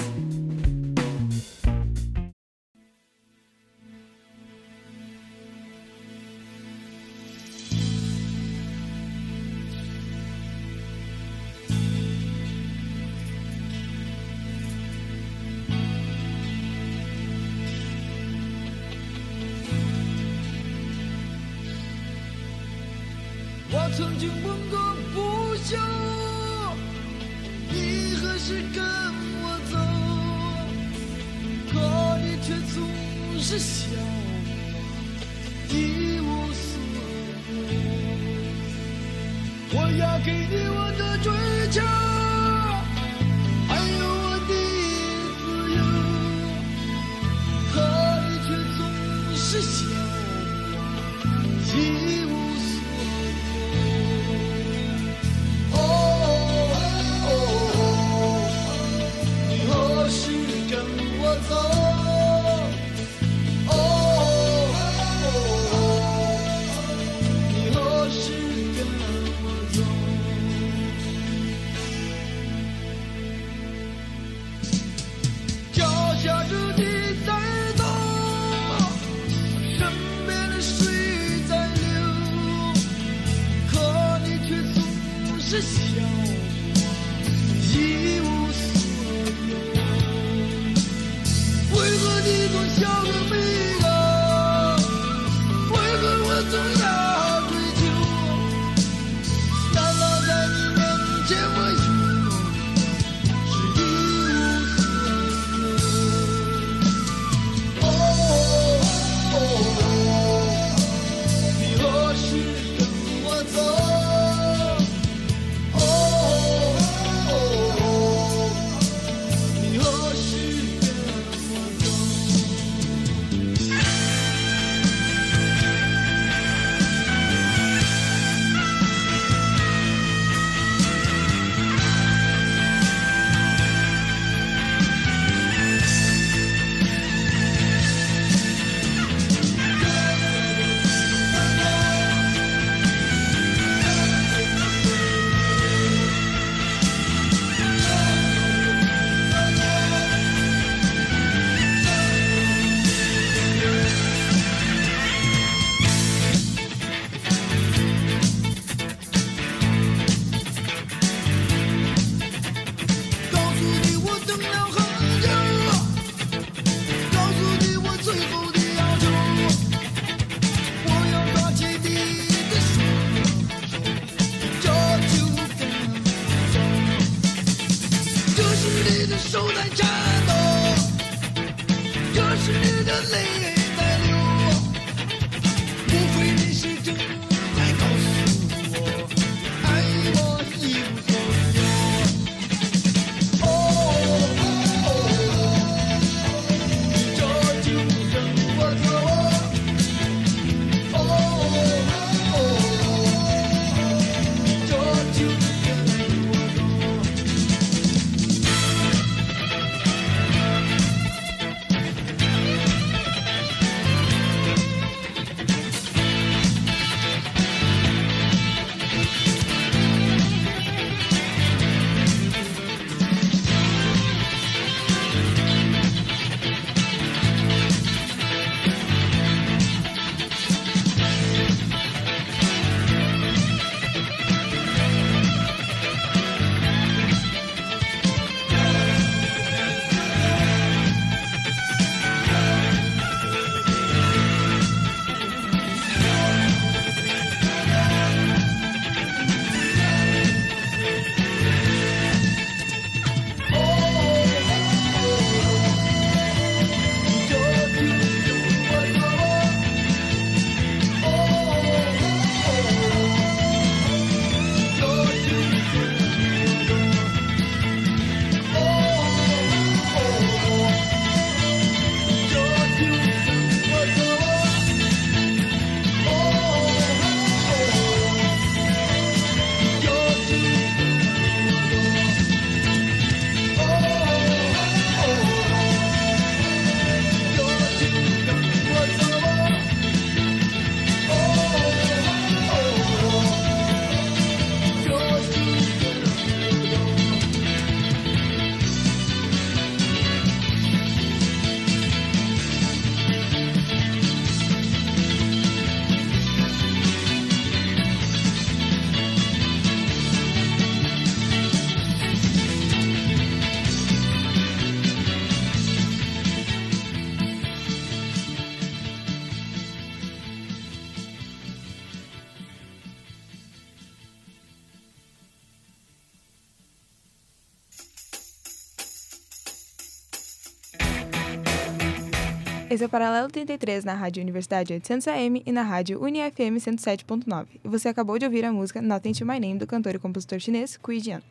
[332.71, 337.47] Esse é o Paralelo 33 na Rádio Universidade 800 AM e na Rádio UniFM 107.9.
[337.65, 340.39] E você acabou de ouvir a música Nothing to My Name do cantor e compositor
[340.39, 341.23] chinês Kui Jian.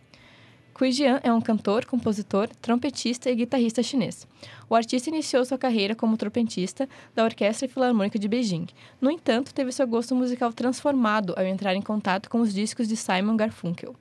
[0.73, 4.27] Kui Jian é um cantor, compositor, trompetista e guitarrista chinês.
[4.67, 8.65] O artista iniciou sua carreira como trompetista da Orquestra Filarmônica de Beijing.
[8.99, 12.95] No entanto, teve seu gosto musical transformado ao entrar em contato com os discos de
[12.95, 13.95] Simon Garfunkel.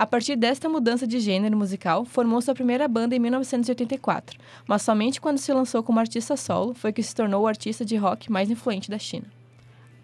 [0.00, 5.20] A partir desta mudança de gênero musical, formou sua primeira banda em 1984, mas somente
[5.20, 8.48] quando se lançou como artista solo foi que se tornou o artista de rock mais
[8.48, 9.26] influente da China.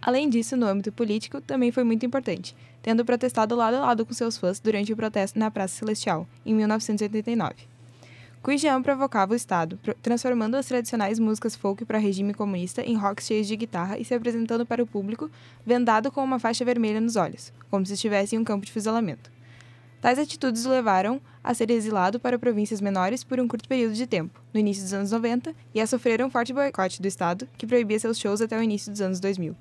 [0.02, 4.12] Além disso, no âmbito político, também foi muito importante, tendo protestado lado a lado com
[4.12, 7.54] seus fãs durante o protesto na Praça Celestial, em 1989.
[8.42, 13.26] Kui Jian provocava o Estado, transformando as tradicionais músicas folk para regime comunista em rocks
[13.26, 15.30] cheios de guitarra e se apresentando para o público
[15.64, 19.34] vendado com uma faixa vermelha nos olhos, como se estivesse em um campo de fuzilamento.
[20.06, 24.06] Tais atitudes o levaram a ser exilado para províncias menores por um curto período de
[24.06, 27.66] tempo, no início dos anos 90, e a sofrer um forte boicote do Estado, que
[27.66, 29.56] proibia seus shows até o início dos anos 2000.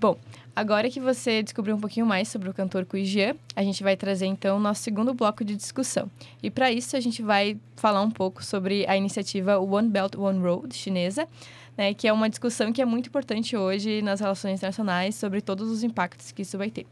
[0.00, 0.16] Bom,
[0.56, 3.94] agora que você descobriu um pouquinho mais sobre o cantor Kui Jian, a gente vai
[3.94, 6.10] trazer então o nosso segundo bloco de discussão.
[6.42, 10.40] E para isso a gente vai falar um pouco sobre a iniciativa One Belt One
[10.40, 11.28] Road chinesa,
[11.76, 15.70] né, que é uma discussão que é muito importante hoje nas relações internacionais sobre todos
[15.70, 16.86] os impactos que isso vai ter.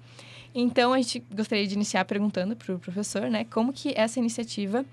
[0.55, 4.85] Então, a gente gostaria de iniciar perguntando para o professor, né, como que essa iniciativa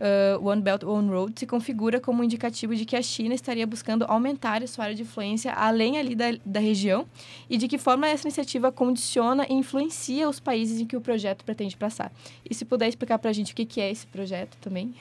[0.00, 3.66] uh, One Belt One Road se configura como um indicativo de que a China estaria
[3.66, 7.06] buscando aumentar a sua área de influência além ali da, da região
[7.50, 11.44] e de que forma essa iniciativa condiciona e influencia os países em que o projeto
[11.44, 12.12] pretende passar.
[12.48, 14.94] E se puder explicar para a gente o que, que é esse projeto também.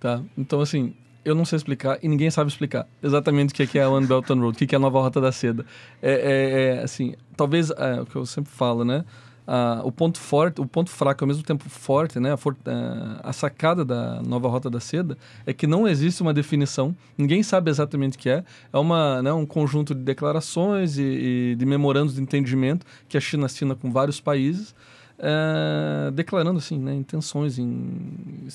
[0.00, 3.82] Tá, então assim, eu não sei explicar e ninguém sabe explicar exatamente o que é
[3.82, 5.64] a One Belt One Road, o que é a nova rota da seda.
[6.00, 9.04] É, é, é assim, talvez é, o que eu sempre falo, né?
[9.46, 12.32] Uh, o ponto forte, o ponto fraco ao mesmo tempo forte, né?
[12.32, 16.32] A, for, uh, a, sacada da nova rota da seda é que não existe uma
[16.32, 18.44] definição, ninguém sabe exatamente o que é.
[18.72, 23.20] É uma, né, um conjunto de declarações e, e de memorandos de entendimento que a
[23.20, 24.76] China assina com vários países,
[25.18, 28.46] uh, declarando assim, né, intenções em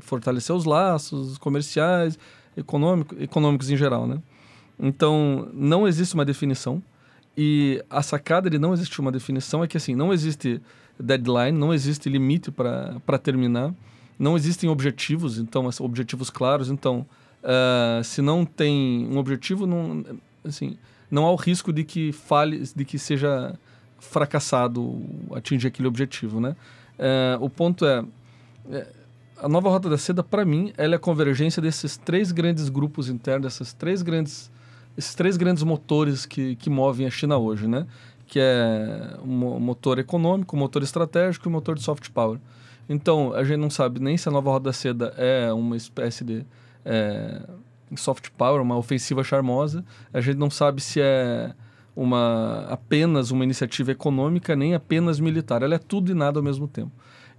[0.00, 2.18] fortalecer os laços comerciais,
[2.56, 4.18] econômico, econômicos em geral, né?
[4.80, 6.82] Então, não existe uma definição.
[7.40, 10.60] E a sacada de não existir uma definição é que assim, não existe
[10.98, 13.72] deadline, não existe limite para terminar,
[14.18, 17.06] não existem objetivos, então objetivos claros, então
[17.44, 20.04] uh, se não tem um objetivo, não
[20.44, 20.76] assim,
[21.08, 23.54] não há o risco de que fale, de que seja
[24.00, 25.00] fracassado
[25.32, 26.56] atingir aquele objetivo, né?
[26.98, 28.04] Uh, o ponto é,
[28.72, 28.86] é
[29.40, 33.08] a nova rota da seda para mim ela é a convergência desses três grandes grupos
[33.08, 34.50] internos, dessas três grandes
[34.98, 37.86] esses três grandes motores que, que movem a China hoje, né?
[38.26, 42.40] Que é o motor econômico, o motor estratégico e o motor de soft power.
[42.88, 46.24] Então, a gente não sabe nem se a nova roda da seda é uma espécie
[46.24, 46.44] de
[46.84, 47.40] é,
[47.96, 49.84] soft power, uma ofensiva charmosa.
[50.12, 51.54] A gente não sabe se é
[51.94, 55.62] uma apenas uma iniciativa econômica, nem apenas militar.
[55.62, 56.90] Ela é tudo e nada ao mesmo tempo.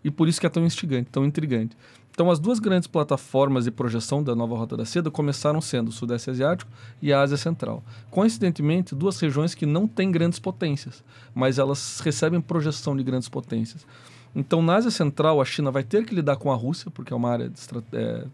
[0.01, 1.75] E por isso que é tão instigante, tão intrigante.
[2.19, 5.91] Então, as duas grandes plataformas de projeção da nova Rota da Seda começaram sendo o
[5.93, 6.69] Sudeste Asiático
[7.01, 7.81] e a Ásia Central.
[8.11, 11.01] Coincidentemente, duas regiões que não têm grandes potências,
[11.33, 13.87] mas elas recebem projeção de grandes potências.
[14.35, 17.15] Então, na Ásia Central, a China vai ter que lidar com a Rússia, porque é
[17.15, 17.49] uma área
[17.93, 18.25] é,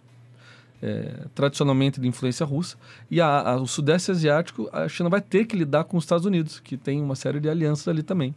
[0.82, 2.78] é, tradicionalmente de influência russa,
[3.12, 6.26] e a, a, o Sudeste Asiático, a China vai ter que lidar com os Estados
[6.26, 8.34] Unidos, que tem uma série de alianças ali também.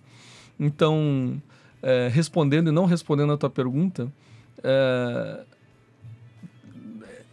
[0.60, 1.40] Então,
[1.82, 4.12] é, respondendo e não respondendo a tua pergunta,
[4.62, 5.44] é,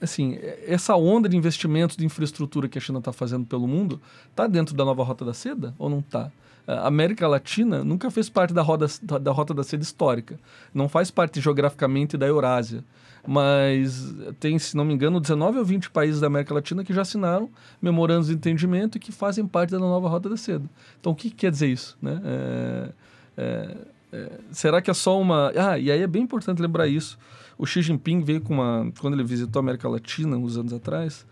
[0.01, 4.47] assim, essa onda de investimentos de infraestrutura que a China está fazendo pelo mundo está
[4.47, 6.31] dentro da nova Rota da Seda ou não está?
[6.67, 8.88] A América Latina nunca fez parte da, roda,
[9.21, 10.39] da Rota da Seda histórica,
[10.73, 12.83] não faz parte geograficamente da Eurásia,
[13.27, 17.01] mas tem, se não me engano, 19 ou 20 países da América Latina que já
[17.03, 17.49] assinaram
[17.81, 20.67] memorandos de entendimento e que fazem parte da nova Rota da Seda.
[20.99, 21.97] Então, o que, que quer dizer isso?
[22.01, 22.19] Né?
[22.23, 22.89] É,
[23.38, 23.77] é,
[24.15, 25.51] é, será que é só uma.
[25.56, 27.17] Ah, e aí é bem importante lembrar isso.
[27.58, 28.91] O Xi Jinping veio com uma.
[28.99, 31.25] Quando ele visitou a América Latina, uns anos atrás,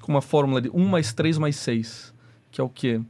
[0.00, 2.14] com uma fórmula de 1 mais 3 mais 6.
[2.50, 3.00] Que é o quê?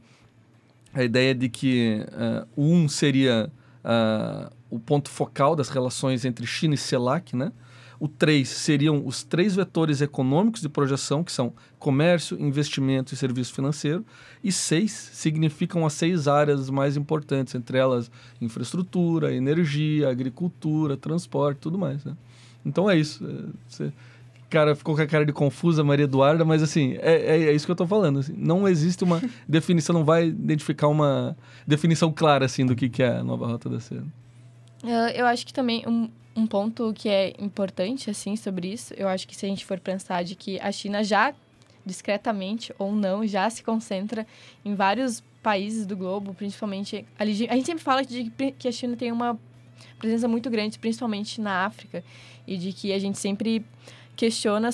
[0.93, 3.49] A ideia de que uh, o 1 seria
[3.83, 7.51] uh, o ponto focal das relações entre China e CELAC, né?
[8.01, 13.53] O 3 seriam os três vetores econômicos de projeção, que são comércio, investimento e serviço
[13.53, 14.03] financeiro.
[14.43, 18.09] E 6 significam as seis áreas mais importantes, entre elas
[18.41, 22.03] infraestrutura, energia, agricultura, transporte tudo mais.
[22.03, 22.17] Né?
[22.65, 23.23] Então é isso.
[23.23, 23.93] É, você,
[24.49, 27.65] cara ficou com a cara de confusa, Maria Eduarda, mas assim, é, é, é isso
[27.67, 28.17] que eu estou falando.
[28.17, 31.37] Assim, não existe uma definição, não vai identificar uma
[31.67, 34.07] definição clara assim do que, que é a nova rota da seda.
[35.15, 39.27] Eu acho que também um, um ponto que é importante, assim, sobre isso, eu acho
[39.27, 41.33] que se a gente for pensar de que a China já
[41.85, 44.25] discretamente ou não, já se concentra
[44.63, 47.05] em vários países do globo, principalmente.
[47.17, 49.37] A gente sempre fala de que a China tem uma
[49.97, 52.03] presença muito grande, principalmente na África,
[52.47, 53.65] e de que a gente sempre
[54.15, 54.71] questiona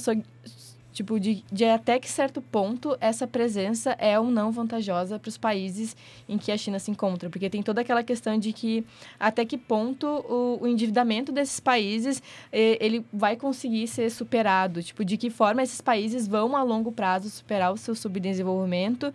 [0.97, 5.37] tipo, de, de até que certo ponto essa presença é ou não vantajosa para os
[5.37, 5.95] países
[6.27, 7.29] em que a China se encontra.
[7.29, 8.83] Porque tem toda aquela questão de que
[9.19, 14.81] até que ponto o, o endividamento desses países ele vai conseguir ser superado.
[14.81, 19.13] Tipo, de que forma esses países vão a longo prazo superar o seu subdesenvolvimento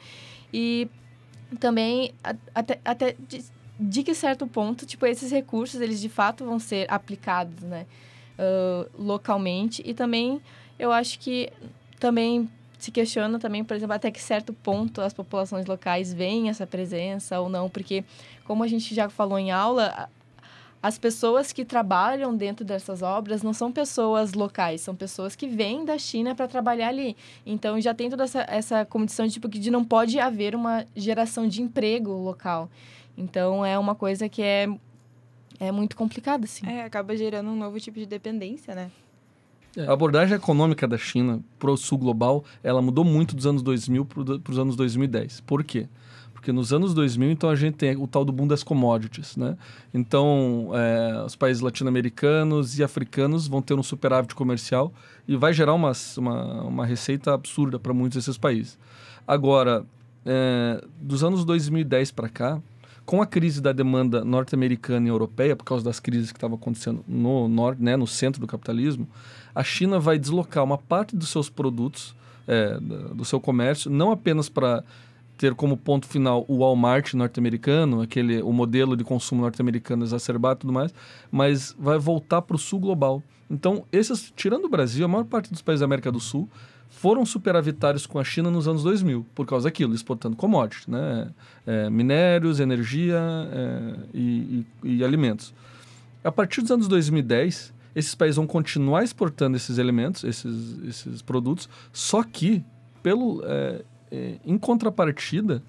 [0.54, 0.88] e
[1.58, 2.14] também
[2.54, 3.44] até, até de,
[3.78, 7.86] de que certo ponto, tipo, esses recursos, eles de fato vão ser aplicados, né?
[8.38, 10.40] Uh, localmente e também
[10.78, 11.50] eu acho que
[11.98, 16.66] também se questiona também, por exemplo, até que certo ponto as populações locais veem essa
[16.66, 18.04] presença ou não, porque
[18.44, 20.08] como a gente já falou em aula,
[20.82, 25.84] as pessoas que trabalham dentro dessas obras não são pessoas locais, são pessoas que vêm
[25.84, 27.16] da China para trabalhar ali.
[27.46, 31.46] Então já tem toda essa, essa condição de, tipo, de não pode haver uma geração
[31.46, 32.68] de emprego local.
[33.16, 34.68] Então é uma coisa que é,
[35.60, 36.66] é muito complicada, assim.
[36.66, 38.90] É, acaba gerando um novo tipo de dependência, né?
[39.76, 39.86] É.
[39.86, 44.04] A abordagem econômica da China para o sul global, ela mudou muito dos anos 2000
[44.04, 45.40] para os anos 2010.
[45.40, 45.88] Por quê?
[46.32, 49.56] Porque nos anos 2000, então, a gente tem o tal do boom das commodities, né?
[49.94, 54.92] Então, é, os países latino-americanos e africanos vão ter um superávit comercial
[55.26, 58.76] e vai gerar uma, uma, uma receita absurda para muitos desses países.
[59.26, 59.86] Agora,
[60.26, 62.60] é, dos anos 2010 para cá,
[63.04, 67.04] com a crise da demanda norte-americana e europeia, por causa das crises que estavam acontecendo
[67.06, 69.08] no norte, né, no centro do capitalismo,
[69.54, 72.14] a China vai deslocar uma parte dos seus produtos,
[72.46, 74.82] é, do seu comércio, não apenas para
[75.36, 80.60] ter como ponto final o Walmart norte-americano, aquele o modelo de consumo norte-americano exacerbado e
[80.60, 80.94] tudo mais,
[81.30, 83.22] mas vai voltar para o sul global.
[83.50, 86.48] Então, esses, tirando o Brasil, a maior parte dos países da América do Sul
[86.88, 91.30] foram superavitários com a China nos anos 2000, por causa daquilo, exportando commodities, né?
[91.66, 95.52] É, minérios, energia é, e, e, e alimentos.
[96.22, 101.68] A partir dos anos 2010, esses países vão continuar exportando esses elementos, esses, esses produtos,
[101.92, 102.64] só que,
[103.02, 105.62] pelo, é, é, em contrapartida,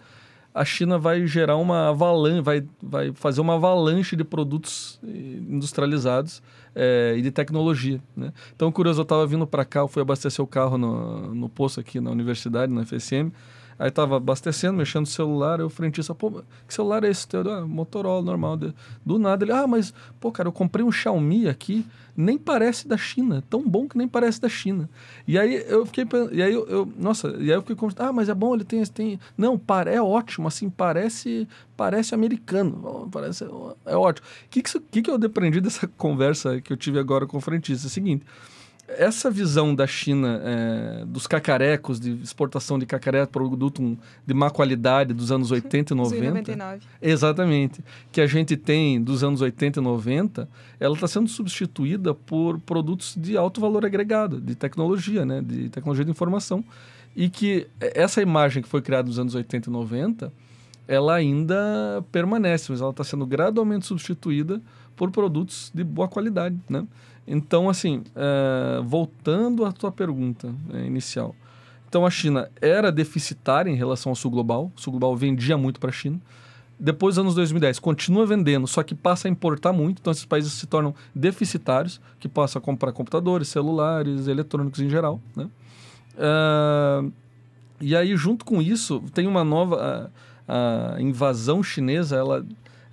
[0.54, 5.08] a China vai gerar uma avalanche, vai, vai fazer uma avalanche de produtos eh,
[5.50, 6.44] industrializados
[6.76, 8.00] é, e de tecnologia.
[8.16, 8.32] Né?
[8.56, 12.00] Então, curioso, eu estava vindo para cá, eu fui abastecer o carro no, no aqui
[12.00, 13.32] na universidade, na FSM,
[13.84, 17.42] Aí tava abastecendo, mexendo no celular, eu frentista, pô, que celular é esse teu?
[17.52, 18.58] Ah, Motorola, normal.
[19.06, 22.96] Do nada ele, ah, mas, pô, cara, eu comprei um Xiaomi aqui, nem parece da
[22.96, 24.90] China, tão bom que nem parece da China.
[25.28, 28.30] E aí eu fiquei, e aí eu, eu nossa, e aí eu fiquei, ah, mas
[28.30, 29.60] é bom, ele tem, tem, não,
[29.92, 33.44] é ótimo, assim, parece, parece americano, parece,
[33.86, 34.26] é ótimo.
[34.46, 37.42] O que que, que que eu deprendi dessa conversa que eu tive agora com o
[37.42, 37.88] frentista?
[37.88, 38.26] É o seguinte,
[38.88, 45.14] essa visão da China é, dos cacarecos, de exportação de cacaré, produto de má qualidade
[45.14, 46.28] dos anos 80 e 90.
[46.28, 46.82] 99.
[47.02, 47.84] Exatamente.
[48.12, 53.16] Que a gente tem dos anos 80 e 90, ela está sendo substituída por produtos
[53.18, 55.42] de alto valor agregado, de tecnologia, né?
[55.42, 56.64] de tecnologia de informação.
[57.16, 60.34] E que essa imagem que foi criada nos anos 80 e 90,
[60.88, 64.62] ela ainda permanece, mas ela está sendo gradualmente substituída
[64.96, 66.86] por produtos de boa qualidade, né?
[67.28, 71.36] Então, assim, é, voltando à tua pergunta é, inicial.
[71.88, 74.72] Então, a China era deficitária em relação ao sul global.
[74.76, 76.20] O sul global vendia muito para a China.
[76.80, 80.00] Depois dos anos 2010, continua vendendo, só que passa a importar muito.
[80.00, 85.22] Então, esses países se tornam deficitários, que passam a comprar computadores, celulares, eletrônicos em geral.
[85.36, 85.48] Né?
[86.16, 87.12] Uh,
[87.80, 90.12] e aí, junto com isso, tem uma nova...
[90.46, 92.46] A invasão chinesa, ela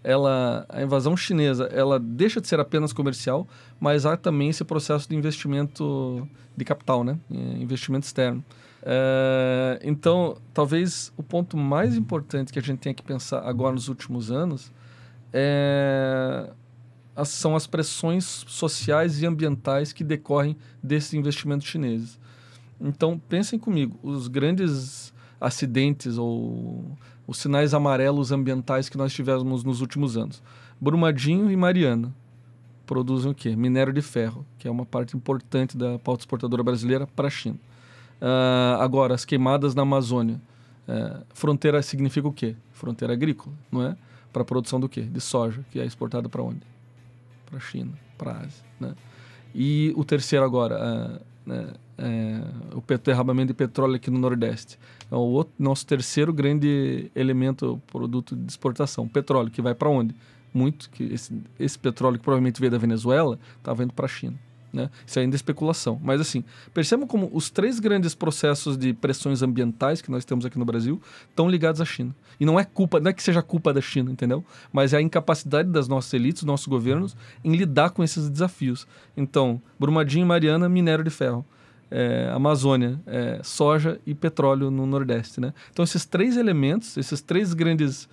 [0.02, 3.46] ela, a invasão chinesa, ela deixa de ser apenas comercial,
[3.78, 6.26] mas há também esse processo de investimento
[6.56, 7.18] de capital, né?
[7.30, 8.44] investimento externo.
[8.82, 13.88] É, então, talvez o ponto mais importante que a gente tem que pensar agora nos
[13.88, 14.72] últimos anos
[15.32, 16.50] é,
[17.24, 22.18] são as pressões sociais e ambientais que decorrem desses investimentos chineses.
[22.80, 26.96] Então, pensem comigo, os grandes acidentes ou
[27.30, 30.42] os sinais amarelos ambientais que nós tivemos nos últimos anos.
[30.80, 32.12] Brumadinho e Mariana
[32.84, 33.54] produzem o quê?
[33.54, 37.54] Minério de ferro, que é uma parte importante da pauta exportadora brasileira para a China.
[38.20, 40.40] Uh, agora, as queimadas na Amazônia.
[40.88, 42.56] Uh, fronteira significa o quê?
[42.72, 43.96] Fronteira agrícola, não é?
[44.32, 45.02] Para a produção do quê?
[45.02, 46.62] De soja, que é exportada para onde?
[47.46, 48.64] Para a China, para a Ásia.
[48.80, 48.92] Né?
[49.54, 54.76] E o terceiro agora, uh, o derramamento de petróleo aqui no Nordeste.
[55.10, 60.14] É o outro, nosso terceiro grande elemento, produto de exportação, petróleo, que vai para onde?
[60.54, 64.36] Muito, que esse, esse, petróleo que provavelmente veio da Venezuela, estava indo para a China.
[64.72, 64.88] Né?
[65.04, 66.00] Isso ainda é especulação.
[66.02, 70.58] Mas, assim, percebam como os três grandes processos de pressões ambientais que nós temos aqui
[70.58, 72.14] no Brasil estão ligados à China.
[72.38, 74.44] E não é culpa, não é que seja culpa da China, entendeu?
[74.72, 78.86] Mas é a incapacidade das nossas elites, dos nossos governos, em lidar com esses desafios.
[79.16, 81.44] Então, Brumadinho e Mariana, minério de ferro.
[81.90, 85.40] É, Amazônia, é, soja e petróleo no Nordeste.
[85.40, 85.52] Né?
[85.72, 88.08] Então, esses três elementos, esses três grandes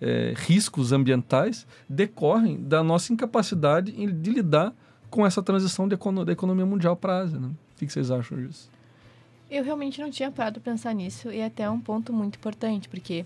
[0.00, 4.72] é, riscos ambientais, decorrem da nossa incapacidade de lidar
[5.10, 7.38] com essa transição econo da economia mundial para a Ásia.
[7.38, 7.48] Né?
[7.48, 8.70] O que vocês acham disso?
[9.50, 12.88] Eu realmente não tinha parado para pensar nisso e é até um ponto muito importante,
[12.88, 13.24] porque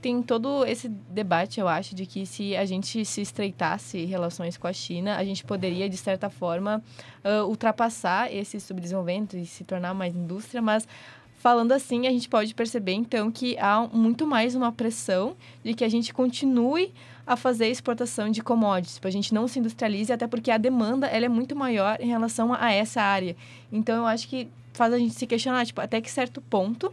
[0.00, 4.66] tem todo esse debate, eu acho, de que se a gente se estreitasse relações com
[4.66, 6.82] a China, a gente poderia, de certa forma,
[7.24, 10.88] uh, ultrapassar esse subdesenvolvimento e se tornar mais indústria, mas
[11.36, 15.84] falando assim, a gente pode perceber, então, que há muito mais uma pressão de que
[15.84, 16.92] a gente continue
[17.26, 21.06] a fazer exportação de commodities, tipo, a gente não se industrialize, até porque a demanda
[21.06, 23.36] ela é muito maior em relação a essa área.
[23.72, 26.86] Então, eu acho que faz a gente se questionar, tipo, até que certo ponto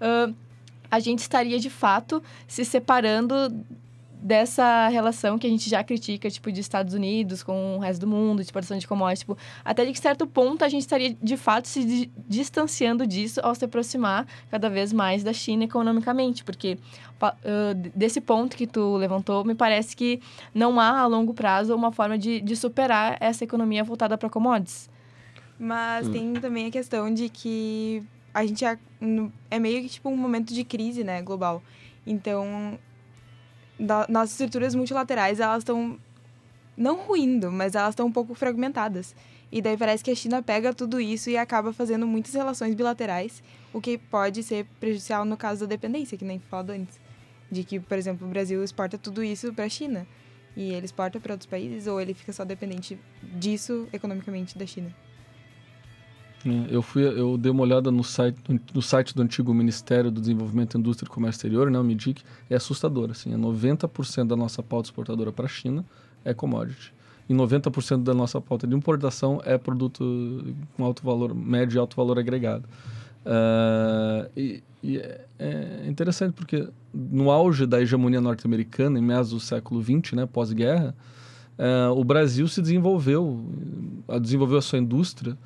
[0.00, 0.34] uh,
[0.90, 3.34] a gente estaria, de fato, se separando
[4.22, 8.06] dessa relação que a gente já critica, tipo, de Estados Unidos com o resto do
[8.06, 11.66] mundo, de exportação de commodities, tipo, até de certo ponto a gente estaria, de fato,
[11.66, 16.78] se di distanciando disso ao se aproximar cada vez mais da China economicamente, porque
[17.22, 20.20] uh, desse ponto que tu levantou, me parece que
[20.54, 24.90] não há, a longo prazo, uma forma de, de superar essa economia voltada para commodities.
[25.58, 26.12] Mas hum.
[26.12, 28.78] tem também a questão de que a gente é,
[29.50, 31.62] é meio que, tipo, um momento de crise, né, global.
[32.06, 32.78] Então,
[33.78, 35.98] da, nossas estruturas multilaterais, elas estão
[36.76, 39.14] não ruindo, mas elas estão um pouco fragmentadas.
[39.52, 43.42] E daí parece que a China pega tudo isso e acaba fazendo muitas relações bilaterais,
[43.72, 47.00] o que pode ser prejudicial no caso da dependência, que nem falado antes.
[47.50, 50.06] De que, por exemplo, o Brasil exporta tudo isso para a China.
[50.56, 54.94] E ele exporta para outros países, ou ele fica só dependente disso economicamente da China.
[56.44, 58.38] É, eu fui, eu dei uma olhada no site,
[58.74, 62.56] no site do antigo Ministério do Desenvolvimento, Indústria e Comércio Exterior, né, o MIDIC, é
[62.56, 63.10] assustador.
[63.10, 65.84] Assim, é 90% da nossa pauta exportadora para a China
[66.24, 66.92] é commodity.
[67.28, 70.44] E 90% da nossa pauta de importação é produto
[70.76, 72.64] com alto valor, médio e alto valor agregado.
[73.24, 79.38] Uh, e, e é, é interessante porque no auge da hegemonia norte-americana, em meados do
[79.38, 80.94] século XX, né, pós-guerra,
[81.56, 83.44] uh, o Brasil se desenvolveu,
[84.20, 85.38] desenvolveu a sua indústria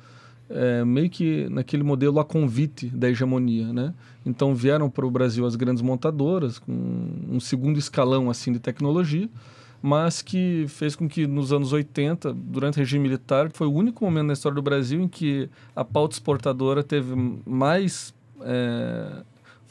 [0.49, 3.93] é, meio que naquele modelo a convite da hegemonia, né?
[4.25, 6.71] Então vieram para o Brasil as grandes montadoras com
[7.29, 9.29] um segundo escalão assim de tecnologia,
[9.81, 14.03] mas que fez com que nos anos 80, durante o regime militar, foi o único
[14.03, 17.13] momento na história do Brasil em que a pauta exportadora teve
[17.45, 19.23] mais é,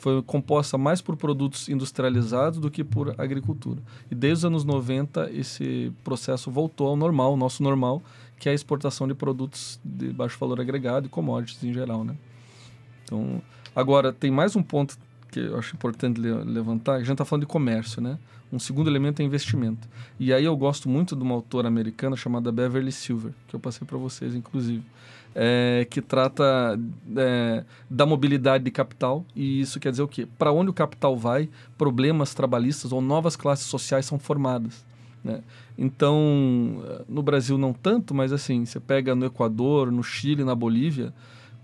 [0.05, 3.81] foi composta mais por produtos industrializados do que por agricultura.
[4.11, 8.03] E desde os anos 90 esse processo voltou ao normal, o nosso normal,
[8.39, 12.15] que é a exportação de produtos de baixo valor agregado e commodities em geral, né?
[13.03, 13.41] Então,
[13.75, 14.99] agora tem mais um ponto
[15.33, 18.19] que eu acho importante levantar, a gente está falando de comércio, né?
[18.53, 19.89] Um segundo elemento é investimento.
[20.21, 23.87] E aí eu gosto muito de uma autora americana chamada Beverly Silver, que eu passei
[23.87, 24.85] para vocês, inclusive,
[25.35, 26.79] é, que trata
[27.17, 29.25] é, da mobilidade de capital.
[29.35, 30.27] E isso quer dizer o quê?
[30.39, 34.85] Para onde o capital vai, problemas trabalhistas ou novas classes sociais são formadas.
[35.23, 35.43] Né?
[35.77, 41.13] Então, no Brasil não tanto, mas assim, você pega no Equador, no Chile, na Bolívia,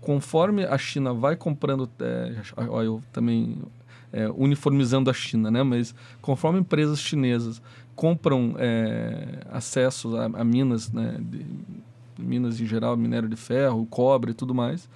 [0.01, 2.35] conforme a China vai comprando, é,
[2.83, 3.59] eu também
[4.11, 5.63] é, uniformizando a China, né?
[5.63, 7.61] Mas conforme empresas chinesas
[7.95, 11.17] compram é, acessos a, a, minas, né?
[11.19, 11.45] De,
[12.21, 14.89] minas em geral, minério de ferro, cobre e tudo mais,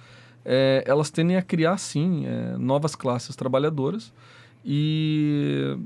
[0.44, 4.12] é, elas tendem a criar, sim, é, novas classes trabalhadoras
[4.64, 5.76] e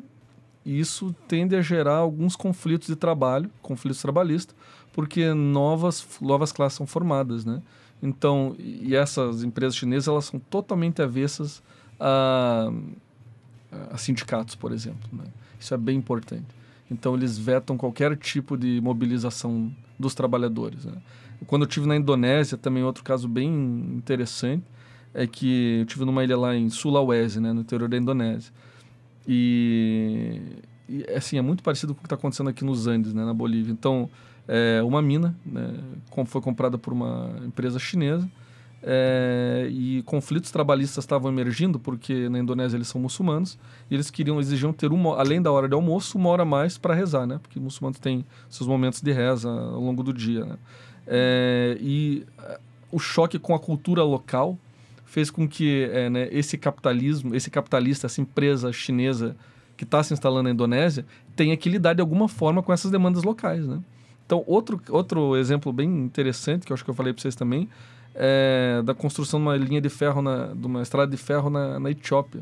[0.64, 4.54] isso tende a gerar alguns conflitos de trabalho, conflitos trabalhistas,
[4.92, 7.62] porque novas, novas classes são formadas, né?
[8.02, 11.62] Então, e essas empresas chinesas, elas são totalmente avessas
[11.98, 12.72] a,
[13.90, 15.24] a sindicatos, por exemplo, né?
[15.58, 16.46] Isso é bem importante.
[16.90, 20.86] Então, eles vetam qualquer tipo de mobilização dos trabalhadores.
[20.86, 20.94] Né?
[21.46, 23.48] Quando eu tive na Indonésia, também outro caso bem
[23.96, 24.64] interessante,
[25.14, 28.52] é que eu tive numa ilha lá em Sulawesi, né, no interior da Indonésia.
[29.26, 30.40] E,
[30.88, 33.34] e assim, é muito parecido com o que está acontecendo aqui nos Andes, né, na
[33.34, 33.72] Bolívia.
[33.72, 34.08] Então,
[34.46, 35.74] é, uma mina né,
[36.26, 38.28] foi comprada por uma empresa chinesa
[38.82, 43.58] é, e conflitos trabalhistas estavam emergindo porque na Indonésia eles são muçulmanos
[43.90, 46.94] e eles queriam exigiam ter uma além da hora de almoço uma hora mais para
[46.94, 50.56] rezar né porque muçulmanos têm seus momentos de reza ao longo do dia né?
[51.06, 52.24] É, e
[52.90, 54.58] o choque com a cultura local
[55.04, 59.36] fez com que é, né, esse capitalismo, esse capitalista, essa empresa chinesa
[59.76, 63.24] que está se instalando na Indonésia, tenha que lidar de alguma forma com essas demandas
[63.24, 63.80] locais, né?
[64.24, 67.68] Então, outro, outro exemplo bem interessante, que eu acho que eu falei para vocês também,
[68.14, 71.80] é da construção de uma linha de ferro, na, de uma estrada de ferro na,
[71.80, 72.40] na Etiópia.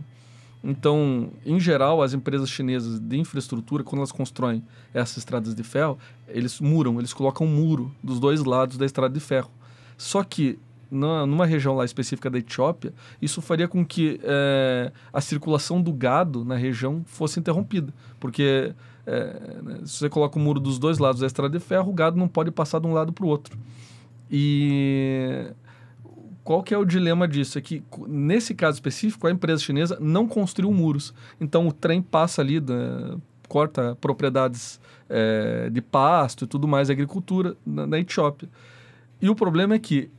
[0.62, 5.98] Então, em geral, as empresas chinesas de infraestrutura, quando elas constroem essas estradas de ferro,
[6.26, 9.50] eles muram, eles colocam um muro dos dois lados da estrada de ferro.
[9.96, 10.58] Só que
[10.90, 15.92] na, numa região lá específica da Etiópia, isso faria com que é, a circulação do
[15.92, 18.74] gado na região fosse interrompida, porque
[19.06, 19.36] é,
[19.84, 22.28] se você coloca o muro dos dois lados da estrada de ferro, o gado não
[22.28, 23.56] pode passar de um lado para o outro.
[24.30, 25.46] E
[26.48, 27.58] qual que é o dilema disso?
[27.58, 31.12] É que, nesse caso específico, a empresa chinesa não construiu muros.
[31.38, 34.80] Então, o trem passa ali, da, corta propriedades
[35.10, 38.48] é, de pasto e tudo mais, agricultura na, na Etiópia.
[39.20, 40.10] E o problema é que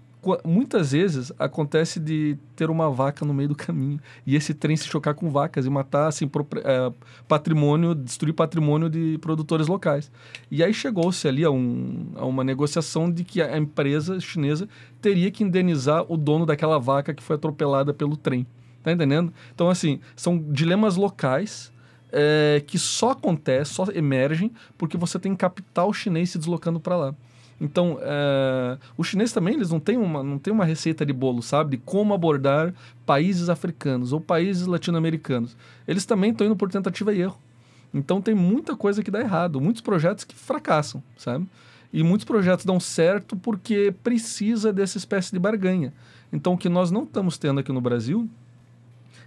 [0.44, 4.86] muitas vezes acontece de ter uma vaca no meio do caminho e esse trem se
[4.86, 6.30] chocar com vacas e matar assim
[6.64, 6.92] é,
[7.28, 10.12] patrimônio, destruir patrimônio de produtores locais.
[10.52, 14.68] E aí chegou-se ali a, um, a uma negociação de que a empresa chinesa
[15.02, 18.46] teria que indenizar o dono daquela vaca que foi atropelada pelo trem.
[18.84, 19.34] Tá entendendo?
[19.54, 21.72] Então, assim, são dilemas locais
[22.12, 27.16] é, que só acontecem, só emergem porque você tem capital chinês se deslocando para lá.
[27.60, 31.42] Então, é, os chineses também eles não têm, uma, não têm uma receita de bolo,
[31.42, 31.72] sabe?
[31.72, 32.74] De como abordar
[33.06, 35.58] países africanos ou países latino-americanos.
[35.88, 37.38] Eles também estão indo por tentativa e erro.
[37.94, 41.46] Então, tem muita coisa que dá errado, muitos projetos que fracassam, sabe?
[41.92, 45.92] E muitos projetos dão certo porque precisa dessa espécie de barganha.
[46.32, 48.30] Então, o que nós não estamos tendo aqui no Brasil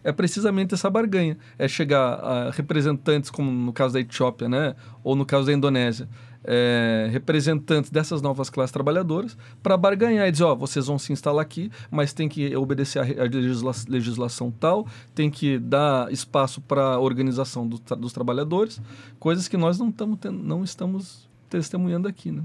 [0.05, 1.37] é precisamente essa barganha.
[1.59, 4.75] É chegar a representantes, como no caso da Etiópia, né?
[5.03, 6.09] ou no caso da Indonésia,
[6.45, 11.43] é, representantes dessas novas classes trabalhadoras para barganhar e dizer, ó, vocês vão se instalar
[11.43, 17.67] aqui, mas tem que obedecer a, legisla legislação tal, tem que dar espaço para organização
[17.67, 18.81] do, dos trabalhadores,
[19.19, 19.93] coisas que nós não,
[20.33, 22.43] não estamos testemunhando aqui, né?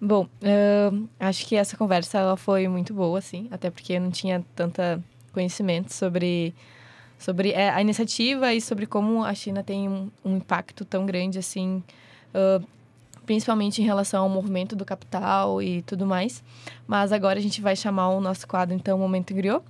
[0.00, 4.10] Bom, uh, acho que essa conversa ela foi muito boa, assim, até porque eu não
[4.10, 6.54] tinha tanta conhecimento sobre
[7.18, 11.38] sobre é, a iniciativa e sobre como a China tem um, um impacto tão grande
[11.38, 11.82] assim
[12.34, 12.66] uh,
[13.26, 16.42] principalmente em relação ao movimento do capital e tudo mais.
[16.86, 19.62] Mas agora a gente vai chamar o nosso quadro, então, Momento Griot.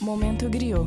[0.00, 0.86] Momento Griot.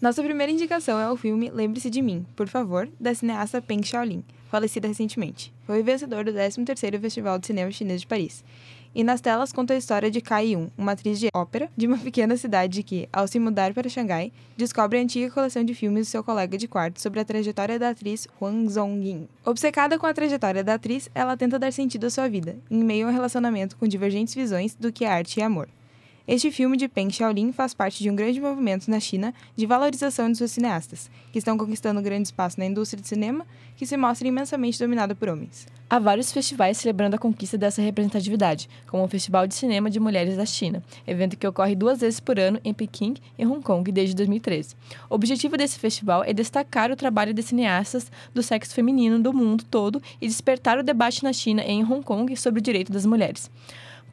[0.00, 4.22] Nossa primeira indicação é o filme Lembre-se de Mim, por favor, da cineasta Peng Xiaolin,
[4.50, 5.52] falecida recentemente.
[5.66, 8.44] Foi vencedor do 13º Festival de Cinema Chinês de Paris
[8.94, 11.98] e nas telas conta a história de Kai Yun, uma atriz de ópera de uma
[12.04, 16.10] pequena cidade que, ao se mudar para Xangai, descobre a antiga coleção de filmes do
[16.10, 19.28] seu colega de quarto sobre a trajetória da atriz Huang Zongying.
[19.44, 23.06] Obcecada com a trajetória da atriz, ela tenta dar sentido à sua vida, em meio
[23.06, 25.68] a um relacionamento com divergentes visões do que é arte e amor.
[26.26, 30.32] Este filme de Peng Xiaolin faz parte de um grande movimento na China de valorização
[30.32, 33.46] de seus cineastas, que estão conquistando grande espaço na indústria de cinema,
[33.76, 35.66] que se mostra imensamente dominada por homens.
[35.88, 40.34] Há vários festivais celebrando a conquista dessa representatividade, como o Festival de Cinema de Mulheres
[40.34, 44.16] da China, evento que ocorre duas vezes por ano em Pequim e Hong Kong desde
[44.16, 44.74] 2013.
[45.10, 49.62] O objetivo desse festival é destacar o trabalho de cineastas do sexo feminino do mundo
[49.62, 53.04] todo e despertar o debate na China e em Hong Kong sobre o direito das
[53.04, 53.50] mulheres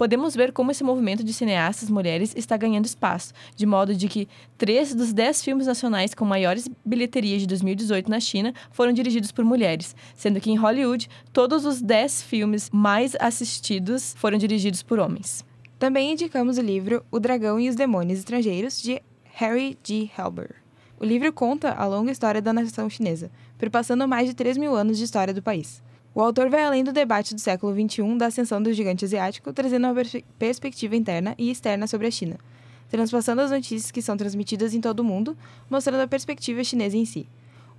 [0.01, 4.27] podemos ver como esse movimento de cineastas mulheres está ganhando espaço, de modo de que
[4.57, 9.45] três dos dez filmes nacionais com maiores bilheterias de 2018 na China foram dirigidos por
[9.45, 15.45] mulheres, sendo que em Hollywood todos os dez filmes mais assistidos foram dirigidos por homens.
[15.77, 18.99] Também indicamos o livro O Dragão e os Demônios Estrangeiros, de
[19.35, 20.09] Harry G.
[20.17, 20.55] Helber.
[20.99, 24.97] O livro conta a longa história da nação chinesa, perpassando mais de 3 mil anos
[24.97, 25.79] de história do país.
[26.13, 29.87] O autor vai além do debate do século XXI da ascensão do gigante asiático, trazendo
[29.87, 32.37] uma pers perspectiva interna e externa sobre a China,
[32.89, 35.37] transpassando as notícias que são transmitidas em todo o mundo,
[35.69, 37.29] mostrando a perspectiva chinesa em si.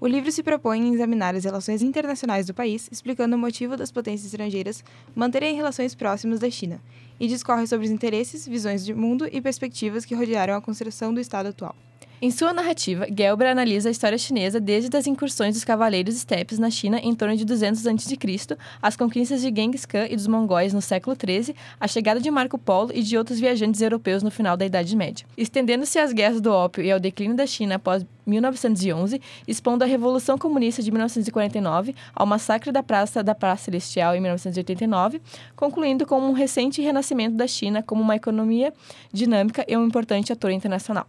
[0.00, 3.92] O livro se propõe em examinar as relações internacionais do país, explicando o motivo das
[3.92, 4.82] potências estrangeiras
[5.14, 6.80] manterem relações próximas da China,
[7.20, 11.20] e discorre sobre os interesses, visões de mundo e perspectivas que rodearam a construção do
[11.20, 11.76] Estado atual.
[12.24, 16.70] Em sua narrativa, Gelber analisa a história chinesa desde as incursões dos cavaleiros estepes na
[16.70, 20.80] China em torno de 200 a.C., as conquistas de Genghis Khan e dos mongóis no
[20.80, 24.64] século XIII, a chegada de Marco Polo e de outros viajantes europeus no final da
[24.64, 25.26] Idade Média.
[25.36, 30.38] Estendendo-se às guerras do ópio e ao declínio da China após 1911, expondo a Revolução
[30.38, 35.20] Comunista de 1949 ao massacre da Praça da Praça Celestial em 1989,
[35.56, 38.72] concluindo com um recente renascimento da China como uma economia
[39.12, 41.04] dinâmica e um importante ator internacional.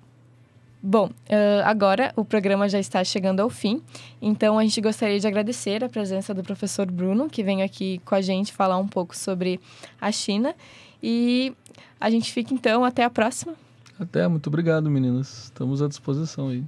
[0.86, 3.82] Bom, uh, agora o programa já está chegando ao fim,
[4.22, 8.14] então a gente gostaria de agradecer a presença do professor Bruno, que vem aqui com
[8.14, 9.62] a gente falar um pouco sobre
[10.02, 10.54] a China.
[11.02, 11.56] E
[12.02, 13.54] a gente fica então até a próxima.
[13.98, 15.46] Até, muito obrigado, meninas.
[15.46, 16.66] Estamos à disposição aí.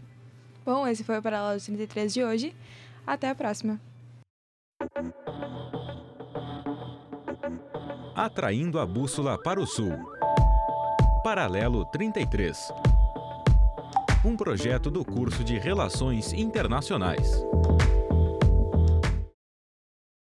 [0.66, 2.55] Bom, esse foi o Paralelo 33 de hoje.
[3.05, 3.82] Até a próxima.
[8.16, 9.91] Atraindo a bússola para o sul.
[11.22, 12.95] Paralelo 33.
[14.26, 17.45] Um projeto do curso de Relações Internacionais.